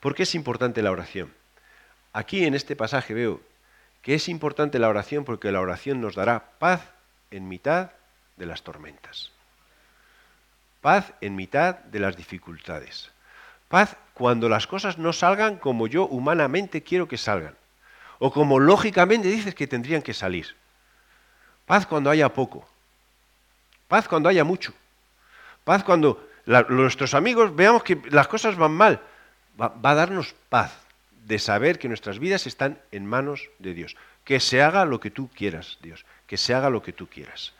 ¿Por 0.00 0.14
qué 0.14 0.24
es 0.24 0.34
importante 0.34 0.82
la 0.82 0.90
oración? 0.90 1.39
Aquí 2.12 2.44
en 2.44 2.54
este 2.54 2.74
pasaje 2.74 3.14
veo 3.14 3.40
que 4.02 4.14
es 4.14 4.28
importante 4.28 4.78
la 4.78 4.88
oración 4.88 5.24
porque 5.24 5.52
la 5.52 5.60
oración 5.60 6.00
nos 6.00 6.14
dará 6.14 6.52
paz 6.58 6.82
en 7.30 7.48
mitad 7.48 7.90
de 8.36 8.46
las 8.46 8.62
tormentas. 8.62 9.30
Paz 10.80 11.12
en 11.20 11.36
mitad 11.36 11.76
de 11.76 12.00
las 12.00 12.16
dificultades. 12.16 13.10
Paz 13.68 13.96
cuando 14.14 14.48
las 14.48 14.66
cosas 14.66 14.98
no 14.98 15.12
salgan 15.12 15.56
como 15.56 15.86
yo 15.86 16.06
humanamente 16.06 16.82
quiero 16.82 17.06
que 17.06 17.18
salgan. 17.18 17.54
O 18.18 18.32
como 18.32 18.58
lógicamente 18.58 19.28
dices 19.28 19.54
que 19.54 19.66
tendrían 19.66 20.02
que 20.02 20.14
salir. 20.14 20.56
Paz 21.66 21.86
cuando 21.86 22.10
haya 22.10 22.30
poco. 22.30 22.66
Paz 23.86 24.08
cuando 24.08 24.28
haya 24.28 24.42
mucho. 24.42 24.72
Paz 25.62 25.84
cuando 25.84 26.26
nuestros 26.68 27.14
amigos 27.14 27.54
veamos 27.54 27.84
que 27.84 28.00
las 28.10 28.26
cosas 28.26 28.56
van 28.56 28.72
mal. 28.72 29.00
va 29.58 29.90
a 29.90 29.94
darnos 29.94 30.34
paz 30.48 30.89
de 31.24 31.38
saber 31.38 31.78
que 31.78 31.88
nuestras 31.88 32.18
vidas 32.18 32.46
están 32.46 32.80
en 32.92 33.06
manos 33.06 33.50
de 33.58 33.74
Dios. 33.74 33.96
Que 34.24 34.40
se 34.40 34.62
haga 34.62 34.84
lo 34.84 35.00
que 35.00 35.10
tú 35.10 35.28
quieras, 35.28 35.78
Dios. 35.82 36.04
Que 36.26 36.36
se 36.36 36.54
haga 36.54 36.70
lo 36.70 36.82
que 36.82 36.92
tú 36.92 37.08
quieras. 37.08 37.52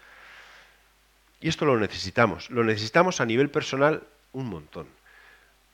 Y 1.41 1.49
esto 1.49 1.65
lo 1.65 1.79
necesitamos. 1.79 2.51
Lo 2.51 2.65
necesitamos 2.65 3.21
a 3.21 3.27
nivel 3.27 3.51
personal 3.51 4.03
un 4.33 4.47
montón. 4.47 4.87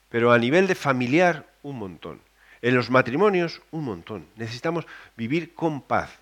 Pero 0.08 0.32
a 0.32 0.38
nivel 0.38 0.66
de 0.66 0.74
familiar 0.74 1.46
un 1.62 1.78
montón. 1.78 2.20
En 2.62 2.74
los 2.74 2.90
matrimonios 2.90 3.62
un 3.70 3.84
montón. 3.84 4.26
Necesitamos 4.36 4.86
vivir 5.16 5.54
con 5.54 5.82
paz. 5.82 6.18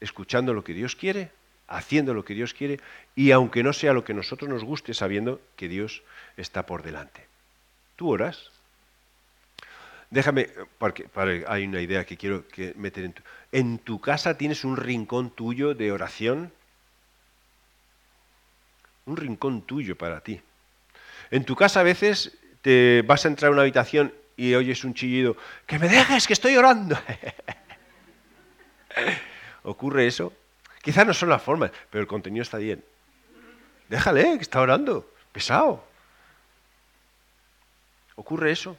Escuchando 0.00 0.54
lo 0.54 0.64
que 0.64 0.74
Dios 0.74 0.96
quiere, 0.96 1.30
haciendo 1.68 2.14
lo 2.14 2.24
que 2.24 2.34
Dios 2.34 2.52
quiere 2.52 2.80
y 3.14 3.30
aunque 3.30 3.62
no 3.62 3.72
sea 3.72 3.92
lo 3.92 4.04
que 4.04 4.14
nosotros 4.14 4.50
nos 4.50 4.64
guste, 4.64 4.92
sabiendo 4.92 5.40
que 5.56 5.68
Dios 5.68 6.02
está 6.36 6.66
por 6.66 6.82
delante. 6.82 7.26
¿Tú 7.96 8.10
oras? 8.10 8.50
Déjame, 10.10 10.48
porque, 10.78 11.08
hay 11.46 11.64
una 11.64 11.80
idea 11.80 12.04
que 12.04 12.16
quiero 12.16 12.46
que 12.48 12.74
meter 12.76 13.04
en 13.04 13.12
tu... 13.12 13.22
¿En 13.52 13.78
tu 13.78 14.00
casa 14.00 14.36
tienes 14.36 14.64
un 14.64 14.76
rincón 14.76 15.30
tuyo 15.30 15.74
de 15.74 15.92
oración? 15.92 16.52
Un 19.06 19.16
rincón 19.16 19.62
tuyo 19.62 19.96
para 19.96 20.20
ti. 20.20 20.40
En 21.30 21.44
tu 21.44 21.56
casa 21.56 21.80
a 21.80 21.84
veces 21.84 22.36
te 22.62 23.02
vas 23.02 23.24
a 23.24 23.28
entrar 23.28 23.50
a 23.50 23.52
una 23.52 23.62
habitación 23.62 24.12
y 24.36 24.54
oyes 24.54 24.84
un 24.84 24.94
chillido, 24.94 25.36
que 25.66 25.78
me 25.78 25.88
dejes, 25.88 26.26
que 26.26 26.32
estoy 26.32 26.56
orando. 26.56 26.98
¿Ocurre 29.62 30.06
eso? 30.06 30.32
Quizás 30.82 31.06
no 31.06 31.12
son 31.12 31.28
las 31.28 31.42
formas, 31.42 31.70
pero 31.90 32.00
el 32.00 32.08
contenido 32.08 32.42
está 32.42 32.58
bien. 32.58 32.82
Déjale, 33.88 34.38
que 34.38 34.42
está 34.42 34.60
orando. 34.60 35.12
Pesado. 35.32 35.84
¿Ocurre 38.16 38.52
eso? 38.52 38.76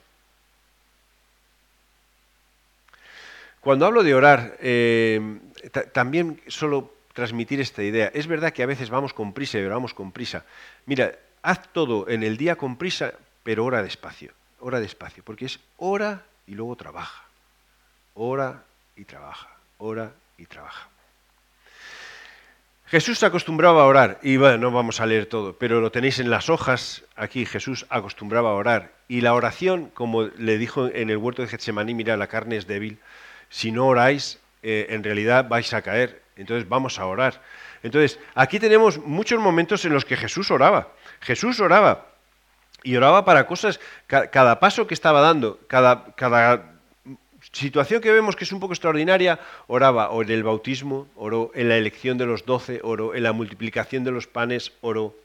Cuando 3.61 3.85
hablo 3.85 4.03
de 4.03 4.15
orar, 4.15 4.57
eh, 4.59 5.39
también 5.93 6.41
solo 6.47 6.93
transmitir 7.13 7.61
esta 7.61 7.83
idea. 7.83 8.11
Es 8.13 8.25
verdad 8.25 8.53
que 8.53 8.63
a 8.63 8.65
veces 8.65 8.89
vamos 8.89 9.13
con 9.13 9.33
prisa 9.33 9.59
y 9.59 9.63
oramos 9.63 9.93
con 9.93 10.11
prisa. 10.11 10.45
Mira, 10.87 11.13
haz 11.43 11.71
todo 11.71 12.09
en 12.09 12.23
el 12.23 12.37
día 12.37 12.55
con 12.55 12.75
prisa, 12.75 13.13
pero 13.43 13.63
ora 13.63 13.83
despacio. 13.83 14.31
Ora 14.59 14.79
despacio, 14.79 15.23
porque 15.23 15.45
es 15.45 15.59
ora 15.77 16.23
y 16.47 16.55
luego 16.55 16.75
trabaja. 16.75 17.23
Ora 18.15 18.63
y 18.95 19.05
trabaja. 19.05 19.49
Ora 19.77 20.11
y 20.39 20.45
trabaja. 20.47 20.89
Jesús 22.87 23.23
acostumbraba 23.23 23.83
a 23.83 23.85
orar, 23.85 24.19
y 24.21 24.35
bueno, 24.35 24.57
no 24.57 24.71
vamos 24.71 24.99
a 24.99 25.05
leer 25.05 25.25
todo, 25.25 25.53
pero 25.53 25.79
lo 25.79 25.91
tenéis 25.91 26.19
en 26.19 26.29
las 26.29 26.49
hojas, 26.49 27.05
aquí 27.15 27.45
Jesús 27.45 27.85
acostumbraba 27.89 28.49
a 28.49 28.53
orar, 28.53 28.91
y 29.07 29.21
la 29.21 29.33
oración, 29.33 29.89
como 29.93 30.23
le 30.23 30.57
dijo 30.57 30.87
en 30.87 31.09
el 31.09 31.15
huerto 31.15 31.41
de 31.41 31.47
Getsemaní, 31.47 31.93
mira, 31.93 32.17
la 32.17 32.27
carne 32.27 32.57
es 32.57 32.67
débil, 32.67 32.99
si 33.51 33.71
no 33.71 33.85
oráis, 33.85 34.39
eh, 34.63 34.87
en 34.89 35.03
realidad 35.03 35.47
vais 35.47 35.71
a 35.73 35.83
caer, 35.83 36.23
entonces 36.37 36.67
vamos 36.67 36.97
a 36.97 37.05
orar. 37.05 37.41
Entonces, 37.83 38.17
aquí 38.33 38.59
tenemos 38.59 38.97
muchos 38.97 39.39
momentos 39.39 39.85
en 39.85 39.93
los 39.93 40.05
que 40.05 40.17
Jesús 40.17 40.49
oraba, 40.49 40.87
Jesús 41.19 41.59
oraba, 41.59 42.07
y 42.83 42.95
oraba 42.95 43.25
para 43.25 43.45
cosas, 43.45 43.79
cada, 44.07 44.59
paso 44.59 44.87
que 44.87 44.93
estaba 44.93 45.21
dando, 45.21 45.59
cada, 45.67 46.71
situación 47.51 48.01
que 48.01 48.11
vemos 48.11 48.35
que 48.35 48.45
es 48.45 48.51
un 48.51 48.59
poco 48.59 48.73
extraordinaria, 48.73 49.39
oraba. 49.67 50.09
O 50.11 50.21
en 50.21 50.29
el 50.31 50.43
bautismo, 50.43 51.07
oró. 51.15 51.51
En 51.53 51.69
la 51.69 51.77
elección 51.77 52.17
de 52.17 52.25
los 52.25 52.45
doce, 52.45 52.79
oró. 52.83 53.13
En 53.13 53.23
la 53.23 53.33
multiplicación 53.33 54.03
de 54.03 54.11
los 54.11 54.27
panes, 54.27 54.71
oró. 54.81 55.15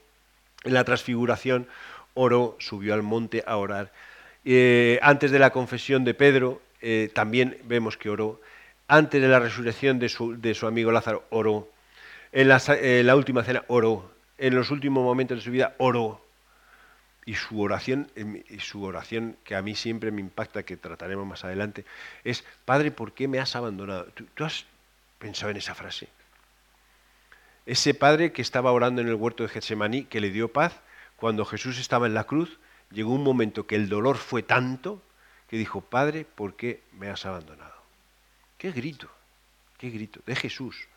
En 0.63 0.73
la 0.73 0.83
transfiguración, 0.83 1.67
oró, 2.13 2.55
subió 2.59 2.93
al 2.93 3.03
monte 3.03 3.43
a 3.47 3.57
orar. 3.57 3.91
Eh, 4.45 4.99
antes 5.01 5.31
de 5.31 5.39
la 5.39 5.51
confesión 5.51 6.03
de 6.03 6.13
Pedro, 6.13 6.61
eh, 6.81 7.09
también 7.13 7.57
vemos 7.65 7.97
que 7.97 8.09
oró. 8.09 8.41
Antes 8.87 9.21
de 9.21 9.27
la 9.27 9.39
resurrección 9.39 9.99
de 9.99 10.09
su, 10.09 10.39
de 10.39 10.53
su 10.53 10.67
amigo 10.67 10.91
Lázaro, 10.91 11.25
oró. 11.29 11.69
En 12.31 12.47
la, 12.47 12.61
la 13.03 13.15
última 13.15 13.43
cena, 13.43 13.63
oró. 13.67 14.11
En 14.37 14.55
los 14.55 14.71
últimos 14.71 15.03
momentos 15.03 15.37
de 15.37 15.43
su 15.43 15.51
vida, 15.51 15.75
oró 15.77 16.21
y 17.27 17.35
su 17.35 17.59
oración, 17.59 18.09
y 18.15 18.59
su 18.59 18.81
oración 18.83 19.35
que 19.43 19.57
a 19.57 19.61
mí 19.61 19.75
siempre 19.75 20.11
me 20.11 20.21
impacta, 20.21 20.63
que 20.63 20.77
trataremos 20.77 21.27
más 21.27 21.43
adelante, 21.43 21.83
es, 22.23 22.45
Padre, 22.63 22.89
¿por 22.89 23.11
qué 23.11 23.27
me 23.27 23.39
has 23.39 23.53
abandonado? 23.57 24.05
¿Tú, 24.33 24.45
has 24.45 24.65
pensado 25.19 25.51
en 25.51 25.57
esa 25.57 25.75
frase? 25.75 26.07
Ese 27.65 27.93
padre 27.93 28.31
que 28.31 28.41
estaba 28.41 28.71
orando 28.71 29.01
en 29.01 29.09
el 29.09 29.15
huerto 29.15 29.43
de 29.43 29.49
Getsemaní, 29.49 30.05
que 30.05 30.21
le 30.21 30.29
dio 30.29 30.53
paz, 30.53 30.79
cuando 31.17 31.43
Jesús 31.43 31.77
estaba 31.79 32.07
en 32.07 32.13
la 32.13 32.23
cruz, 32.23 32.59
llegó 32.91 33.11
un 33.11 33.23
momento 33.23 33.67
que 33.67 33.75
el 33.75 33.89
dolor 33.89 34.15
fue 34.15 34.41
tanto 34.41 35.01
que 35.49 35.57
dijo, 35.57 35.81
Padre, 35.81 36.25
¿por 36.25 36.55
qué 36.55 36.81
me 36.93 37.09
has 37.09 37.25
abandonado? 37.25 37.75
Qué 38.57 38.71
grito, 38.71 39.09
qué 39.77 39.89
grito, 39.89 40.21
de 40.25 40.35
Jesús. 40.35 40.87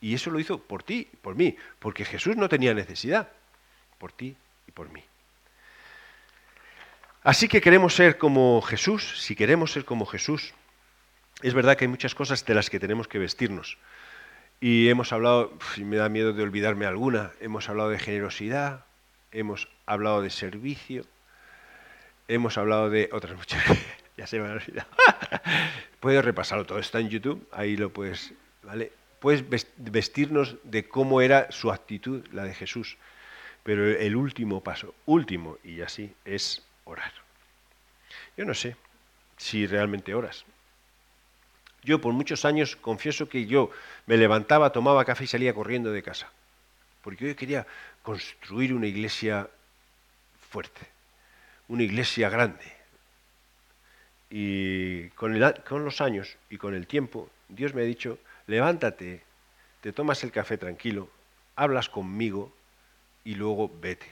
Y 0.00 0.14
eso 0.14 0.30
lo 0.30 0.40
hizo 0.40 0.58
por 0.58 0.82
ti, 0.82 1.08
por 1.20 1.34
mí, 1.34 1.56
porque 1.78 2.04
Jesús 2.04 2.36
no 2.36 2.48
tenía 2.48 2.74
necesidad, 2.74 3.28
por 3.98 4.12
ti 4.12 4.36
y 4.66 4.72
por 4.72 4.90
mí. 4.90 5.02
Así 7.22 7.46
que 7.46 7.60
queremos 7.60 7.94
ser 7.94 8.18
como 8.18 8.60
Jesús, 8.62 9.22
si 9.22 9.36
queremos 9.36 9.72
ser 9.72 9.84
como 9.84 10.06
Jesús, 10.06 10.54
es 11.40 11.54
verdad 11.54 11.76
que 11.76 11.84
hay 11.84 11.88
muchas 11.88 12.14
cosas 12.14 12.44
de 12.44 12.54
las 12.54 12.68
que 12.68 12.80
tenemos 12.80 13.06
que 13.06 13.18
vestirnos. 13.18 13.78
Y 14.60 14.88
hemos 14.88 15.12
hablado, 15.12 15.56
y 15.76 15.84
me 15.84 15.96
da 15.96 16.08
miedo 16.08 16.32
de 16.32 16.42
olvidarme 16.42 16.86
alguna, 16.86 17.32
hemos 17.40 17.68
hablado 17.68 17.90
de 17.90 17.98
generosidad, 17.98 18.84
hemos 19.30 19.68
hablado 19.86 20.22
de 20.22 20.30
servicio, 20.30 21.04
hemos 22.28 22.58
hablado 22.58 22.90
de 22.90 23.08
otras 23.12 23.36
muchas, 23.36 23.62
ya 24.16 24.26
se 24.26 24.38
me 24.38 24.46
han 24.46 24.52
olvidado. 24.52 24.88
puedes 26.00 26.24
repasarlo 26.24 26.64
todo, 26.64 26.78
está 26.78 27.00
en 27.00 27.08
YouTube, 27.08 27.46
ahí 27.52 27.76
lo 27.76 27.90
puedes, 27.90 28.32
¿vale? 28.62 28.92
Puedes 29.20 29.44
vestirnos 29.76 30.56
de 30.64 30.88
cómo 30.88 31.20
era 31.20 31.50
su 31.52 31.70
actitud, 31.70 32.26
la 32.32 32.44
de 32.44 32.54
Jesús. 32.54 32.96
Pero 33.62 33.88
el 33.88 34.16
último 34.16 34.64
paso, 34.64 34.96
último 35.06 35.58
y 35.62 35.80
así, 35.82 36.12
es 36.24 36.66
orar. 36.84 37.12
Yo 38.36 38.44
no 38.44 38.54
sé 38.54 38.76
si 39.36 39.66
realmente 39.66 40.14
oras. 40.14 40.44
Yo 41.82 42.00
por 42.00 42.12
muchos 42.12 42.44
años 42.44 42.76
confieso 42.76 43.28
que 43.28 43.46
yo 43.46 43.70
me 44.06 44.16
levantaba, 44.16 44.70
tomaba 44.70 45.04
café 45.04 45.24
y 45.24 45.26
salía 45.26 45.54
corriendo 45.54 45.90
de 45.90 46.02
casa, 46.02 46.30
porque 47.02 47.28
yo 47.28 47.36
quería 47.36 47.66
construir 48.02 48.72
una 48.72 48.86
iglesia 48.86 49.48
fuerte, 50.50 50.86
una 51.68 51.82
iglesia 51.82 52.28
grande. 52.28 52.64
Y 54.30 55.08
con, 55.10 55.38
con 55.68 55.84
los 55.84 56.00
años 56.00 56.36
y 56.48 56.56
con 56.56 56.74
el 56.74 56.86
tiempo, 56.86 57.28
Dios 57.48 57.74
me 57.74 57.82
ha 57.82 57.84
dicho, 57.84 58.18
levántate, 58.46 59.22
te 59.80 59.92
tomas 59.92 60.24
el 60.24 60.32
café 60.32 60.56
tranquilo, 60.56 61.10
hablas 61.56 61.88
conmigo 61.88 62.52
y 63.24 63.34
luego 63.34 63.70
vete 63.80 64.06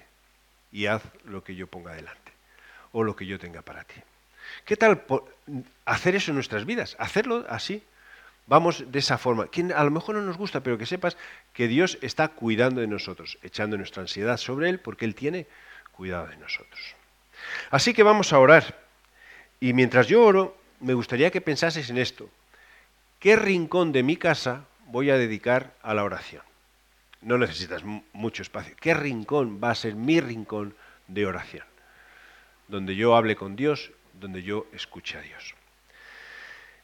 y 0.72 0.86
haz 0.86 1.02
lo 1.24 1.42
que 1.42 1.54
yo 1.54 1.66
ponga 1.66 1.92
adelante 1.92 2.32
o 2.92 3.02
lo 3.02 3.16
que 3.16 3.26
yo 3.26 3.38
tenga 3.38 3.62
para 3.62 3.84
ti. 3.84 4.00
¿Qué 4.64 4.76
tal 4.76 5.02
hacer 5.84 6.16
eso 6.16 6.30
en 6.30 6.36
nuestras 6.36 6.64
vidas? 6.64 6.96
Hacerlo 6.98 7.44
así. 7.48 7.82
Vamos 8.46 8.90
de 8.90 8.98
esa 8.98 9.16
forma. 9.16 9.48
Que 9.48 9.72
a 9.72 9.84
lo 9.84 9.90
mejor 9.90 10.16
no 10.16 10.22
nos 10.22 10.36
gusta, 10.36 10.60
pero 10.60 10.76
que 10.76 10.86
sepas 10.86 11.16
que 11.52 11.68
Dios 11.68 11.98
está 12.02 12.28
cuidando 12.28 12.80
de 12.80 12.88
nosotros, 12.88 13.38
echando 13.42 13.76
nuestra 13.76 14.02
ansiedad 14.02 14.36
sobre 14.38 14.68
Él, 14.68 14.80
porque 14.80 15.04
Él 15.04 15.14
tiene 15.14 15.46
cuidado 15.92 16.26
de 16.26 16.36
nosotros. 16.36 16.96
Así 17.70 17.94
que 17.94 18.02
vamos 18.02 18.32
a 18.32 18.38
orar. 18.38 18.78
Y 19.60 19.72
mientras 19.72 20.06
yo 20.06 20.24
oro, 20.24 20.56
me 20.80 20.94
gustaría 20.94 21.30
que 21.30 21.40
pensases 21.40 21.90
en 21.90 21.98
esto. 21.98 22.28
¿Qué 23.18 23.36
rincón 23.36 23.92
de 23.92 24.02
mi 24.02 24.16
casa 24.16 24.64
voy 24.86 25.10
a 25.10 25.18
dedicar 25.18 25.74
a 25.82 25.94
la 25.94 26.04
oración? 26.04 26.42
No 27.20 27.36
necesitas 27.36 27.82
mucho 28.12 28.42
espacio. 28.42 28.74
¿Qué 28.80 28.94
rincón 28.94 29.60
va 29.62 29.70
a 29.70 29.74
ser 29.74 29.94
mi 29.94 30.20
rincón 30.20 30.74
de 31.06 31.26
oración? 31.26 31.70
donde 32.70 32.94
yo 32.94 33.16
hable 33.16 33.36
con 33.36 33.56
Dios, 33.56 33.90
donde 34.14 34.42
yo 34.42 34.66
escuche 34.72 35.18
a 35.18 35.22
Dios. 35.22 35.54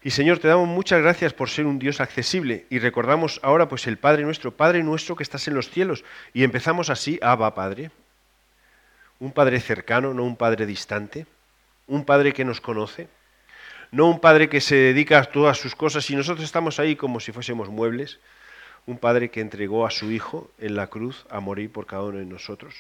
Y 0.03 0.11
Señor, 0.11 0.39
te 0.39 0.49
damos 0.49 0.69
muchas 0.69 1.01
gracias 1.01 1.33
por 1.33 1.49
ser 1.49 1.67
un 1.67 1.79
Dios 1.79 2.01
accesible 2.01 2.67
y 2.71 2.79
recordamos 2.79 3.41
ahora 3.43 3.69
pues 3.69 3.87
el 3.87 3.97
Padre 3.97 4.23
nuestro, 4.23 4.57
Padre 4.57 4.83
nuestro 4.83 5.17
que 5.17 5.23
estás 5.23 5.49
en 5.49 5.55
los 5.55 5.71
cielos 5.71 6.05
y 6.33 6.45
empezamos 6.45 6.91
así, 6.91 7.19
Abba 7.23 7.55
Padre, 7.55 7.91
un 9.21 9.33
Padre 9.33 9.61
cercano, 9.61 10.15
no 10.15 10.25
un 10.25 10.37
Padre 10.37 10.67
distante, 10.67 11.27
un 11.87 12.05
Padre 12.05 12.33
que 12.33 12.45
nos 12.45 12.61
conoce, 12.61 13.09
no 13.91 14.09
un 14.09 14.21
Padre 14.21 14.49
que 14.49 14.61
se 14.61 14.77
dedica 14.77 15.19
a 15.19 15.25
todas 15.25 15.59
sus 15.59 15.75
cosas 15.75 16.09
y 16.11 16.17
nosotros 16.17 16.45
estamos 16.45 16.79
ahí 16.81 16.97
como 16.97 17.21
si 17.21 17.33
fuésemos 17.33 17.69
muebles, 17.69 18.19
un 18.87 18.99
Padre 18.99 19.31
que 19.31 19.41
entregó 19.41 19.87
a 19.87 19.91
su 19.91 20.11
Hijo 20.11 20.51
en 20.59 20.77
la 20.77 20.89
cruz 20.89 21.27
a 21.31 21.41
morir 21.41 21.71
por 21.71 21.87
cada 21.87 22.05
uno 22.05 22.19
de 22.19 22.27
nosotros. 22.27 22.75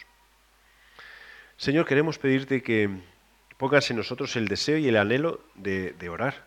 Señor, 1.57 1.87
queremos 1.87 2.19
pedirte 2.19 2.63
que 2.63 2.91
pongas 3.57 3.91
en 3.91 3.97
nosotros 3.97 4.37
el 4.37 4.47
deseo 4.47 4.79
y 4.79 4.89
el 4.89 4.97
anhelo 4.97 5.41
de, 5.55 5.95
orar, 6.09 6.45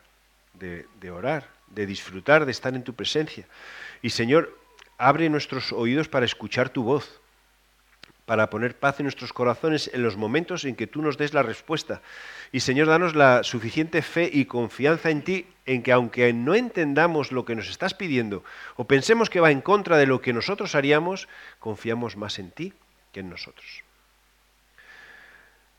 de, 0.54 0.86
de 1.02 1.12
orar, 1.12 1.50
de 1.68 1.86
disfrutar, 1.86 2.46
de 2.46 2.52
estar 2.52 2.76
en 2.76 2.84
tu 2.84 2.94
presencia. 2.94 3.48
Y 4.02 4.12
Señor, 4.12 4.56
abre 4.98 5.30
nuestros 5.30 5.74
oídos 5.74 6.08
para 6.08 6.26
escuchar 6.26 6.70
tu 6.70 6.84
voz, 6.84 7.20
para 8.30 8.52
poner 8.52 8.78
paz 8.78 9.00
en 9.00 9.06
nuestros 9.06 9.34
corazones 9.34 9.90
en 9.92 10.04
los 10.04 10.16
momentos 10.16 10.64
en 10.64 10.76
que 10.76 10.86
tú 10.86 11.02
nos 11.02 11.18
des 11.18 11.34
la 11.34 11.42
respuesta. 11.42 12.04
Y 12.52 12.60
Señor, 12.60 12.86
danos 12.86 13.16
la 13.16 13.42
suficiente 13.42 14.04
fe 14.04 14.30
y 14.32 14.46
confianza 14.46 15.10
en 15.10 15.24
ti, 15.24 15.48
en 15.66 15.82
que 15.82 15.92
aunque 15.92 16.32
no 16.32 16.54
entendamos 16.54 17.32
lo 17.32 17.44
que 17.44 17.56
nos 17.56 17.72
estás 17.72 17.96
pidiendo 17.96 18.44
o 18.76 18.86
pensemos 18.86 19.32
que 19.32 19.40
va 19.40 19.50
en 19.50 19.62
contra 19.62 19.98
de 19.98 20.06
lo 20.06 20.22
que 20.22 20.32
nosotros 20.32 20.76
haríamos, 20.76 21.28
confiamos 21.58 22.18
más 22.18 22.38
en 22.38 22.52
ti 22.52 22.74
que 23.12 23.22
en 23.22 23.32
nosotros. 23.32 23.84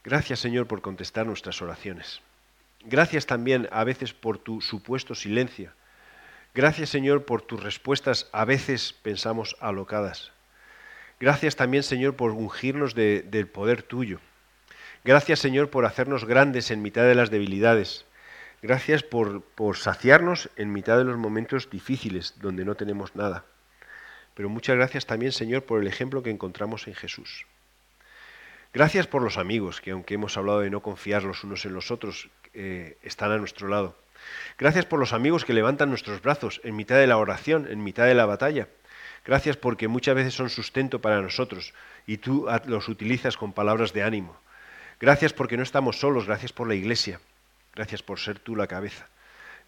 Gracias 0.02 0.40
Señor 0.40 0.66
por 0.66 0.82
contestar 0.82 1.26
nuestras 1.26 1.62
oraciones. 1.62 2.20
Gracias 2.82 3.26
también 3.26 3.68
a 3.70 3.84
veces 3.84 4.12
por 4.12 4.38
tu 4.38 4.60
supuesto 4.60 5.14
silencio. 5.14 5.70
Gracias 6.52 6.90
Señor 6.90 7.26
por 7.26 7.42
tus 7.42 7.62
respuestas 7.62 8.28
a 8.32 8.44
veces 8.44 8.92
pensamos 8.92 9.54
alocadas. 9.60 10.32
Gracias 11.20 11.54
también 11.54 11.82
Señor 11.82 12.16
por 12.16 12.30
ungirnos 12.30 12.94
del 12.94 13.46
poder 13.46 13.82
tuyo. 13.82 14.20
Gracias 15.04 15.38
Señor 15.38 15.68
por 15.68 15.84
hacernos 15.84 16.24
grandes 16.24 16.70
en 16.70 16.80
mitad 16.80 17.02
de 17.02 17.14
las 17.14 17.30
debilidades. 17.30 18.06
Gracias 18.62 19.02
por, 19.02 19.44
saciarnos 19.76 20.48
en 20.56 20.72
mitad 20.72 20.96
de 20.96 21.04
los 21.04 21.18
momentos 21.18 21.68
difíciles 21.68 22.34
donde 22.40 22.64
no 22.64 22.74
tenemos 22.74 23.16
nada. 23.16 23.44
Pero 24.32 24.48
muchas 24.48 24.76
gracias 24.76 25.04
también 25.04 25.32
Señor 25.32 25.64
por 25.64 25.82
el 25.82 25.88
ejemplo 25.88 26.22
que 26.22 26.30
encontramos 26.30 26.88
en 26.88 26.94
Jesús. 26.94 27.46
Gracias 28.72 29.06
por 29.06 29.20
los 29.20 29.36
amigos, 29.36 29.82
que 29.82 29.90
aunque 29.90 30.14
hemos 30.14 30.38
hablado 30.38 30.60
de 30.60 30.70
no 30.70 30.80
confiar 30.80 31.24
los 31.24 31.44
unos 31.44 31.66
en 31.66 31.74
los 31.74 31.90
otros, 31.90 32.30
eh, 32.54 32.96
están 33.02 33.30
a 33.30 33.36
nuestro 33.36 33.68
lado. 33.68 33.94
Gracias 34.58 34.86
por 34.86 34.98
los 34.98 35.12
amigos 35.12 35.44
que 35.44 35.52
levantan 35.52 35.90
nuestros 35.90 36.22
brazos 36.22 36.62
en 36.64 36.76
mitad 36.76 36.96
de 36.96 37.06
la 37.06 37.18
oración, 37.18 37.66
en 37.68 37.82
mitad 37.84 38.06
de 38.06 38.14
la 38.14 38.26
batalla. 38.26 38.68
Gracias 39.24 39.56
porque 39.56 39.88
muchas 39.88 40.14
veces 40.14 40.34
son 40.34 40.50
sustento 40.50 41.00
para 41.00 41.20
nosotros 41.20 41.74
y 42.06 42.18
tú 42.18 42.46
los 42.66 42.88
utilizas 42.88 43.36
con 43.36 43.52
palabras 43.52 43.92
de 43.92 44.02
ánimo. 44.02 44.36
Gracias 44.98 45.32
porque 45.32 45.56
no 45.56 45.62
estamos 45.62 45.98
solos, 46.00 46.26
gracias 46.26 46.52
por 46.52 46.68
la 46.68 46.74
iglesia. 46.74 47.20
Gracias 47.74 48.02
por 48.02 48.18
ser 48.18 48.38
tú 48.38 48.56
la 48.56 48.66
cabeza. 48.66 49.08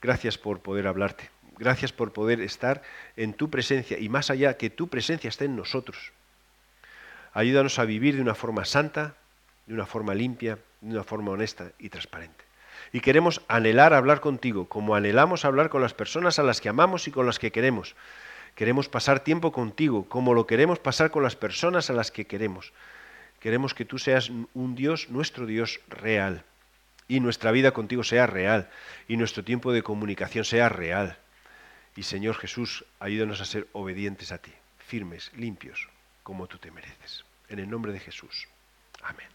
Gracias 0.01 0.39
por 0.39 0.61
poder 0.61 0.87
hablarte. 0.87 1.31
Gracias 1.59 1.93
por 1.93 2.13
poder 2.13 2.41
estar 2.41 2.83
en 3.17 3.35
tu 3.35 3.51
presencia 3.51 3.99
y 3.99 4.09
más 4.09 4.31
allá 4.31 4.57
que 4.57 4.71
tu 4.71 4.89
presencia 4.89 5.29
esté 5.29 5.45
en 5.45 5.57
nosotros. 5.57 6.13
Ayúdanos 7.33 7.79
a 7.79 7.85
vivir 7.85 8.17
de 8.17 8.23
una 8.23 8.35
forma 8.35 8.65
santa, 8.65 9.15
de 9.67 9.75
una 9.75 9.87
forma 9.87 10.15
limpia, 10.15 10.59
de 10.81 10.95
una 10.95 11.05
forma 11.05 11.31
honesta 11.31 11.73
y 11.79 11.89
transparente. 11.89 12.45
Y 12.93 13.01
queremos 13.01 13.43
anhelar 13.49 13.95
hablar 13.95 14.21
contigo, 14.21 14.69
como 14.69 14.95
anhelamos 14.95 15.45
hablar 15.45 15.71
con 15.71 15.81
las 15.83 15.95
personas 15.95 16.39
a 16.39 16.43
las 16.43 16.61
que 16.61 16.69
amamos 16.69 17.09
y 17.09 17.11
con 17.11 17.27
las 17.27 17.39
que 17.39 17.53
queremos. 17.53 17.95
Queremos 18.55 18.89
pasar 18.89 19.21
tiempo 19.21 19.53
contigo, 19.53 20.09
como 20.09 20.35
lo 20.35 20.47
queremos 20.47 20.79
pasar 20.79 21.11
con 21.11 21.23
las 21.23 21.37
personas 21.37 21.89
a 21.91 21.95
las 21.95 22.11
que 22.11 22.27
queremos. 22.27 22.73
Queremos 23.41 23.75
que 23.75 23.85
tú 23.85 23.99
seas 23.99 24.31
un 24.31 24.75
Dios, 24.75 25.09
nuestro 25.09 25.47
Dios 25.47 25.81
real, 25.89 26.45
y 27.09 27.21
nuestra 27.21 27.51
vida 27.51 27.73
contigo 27.73 28.05
sea 28.05 28.27
real, 28.27 28.71
y 29.09 29.17
nuestro 29.17 29.43
tiempo 29.43 29.73
de 29.73 29.83
comunicación 29.83 30.45
sea 30.45 30.69
real. 30.69 31.19
Y 31.97 32.05
Señor 32.05 32.37
Jesús, 32.37 32.85
ayúdanos 33.01 33.41
a 33.41 33.45
ser 33.45 33.67
obedientes 33.73 34.33
a 34.33 34.39
ti, 34.39 34.53
firmes, 34.79 35.33
limpios, 35.35 35.89
como 36.23 36.47
tú 36.47 36.59
te 36.59 36.71
mereces. 36.71 37.25
En 37.49 37.59
el 37.59 37.69
nombre 37.69 37.93
de 37.93 38.01
Jesús. 38.01 38.49
Amén. 39.03 39.32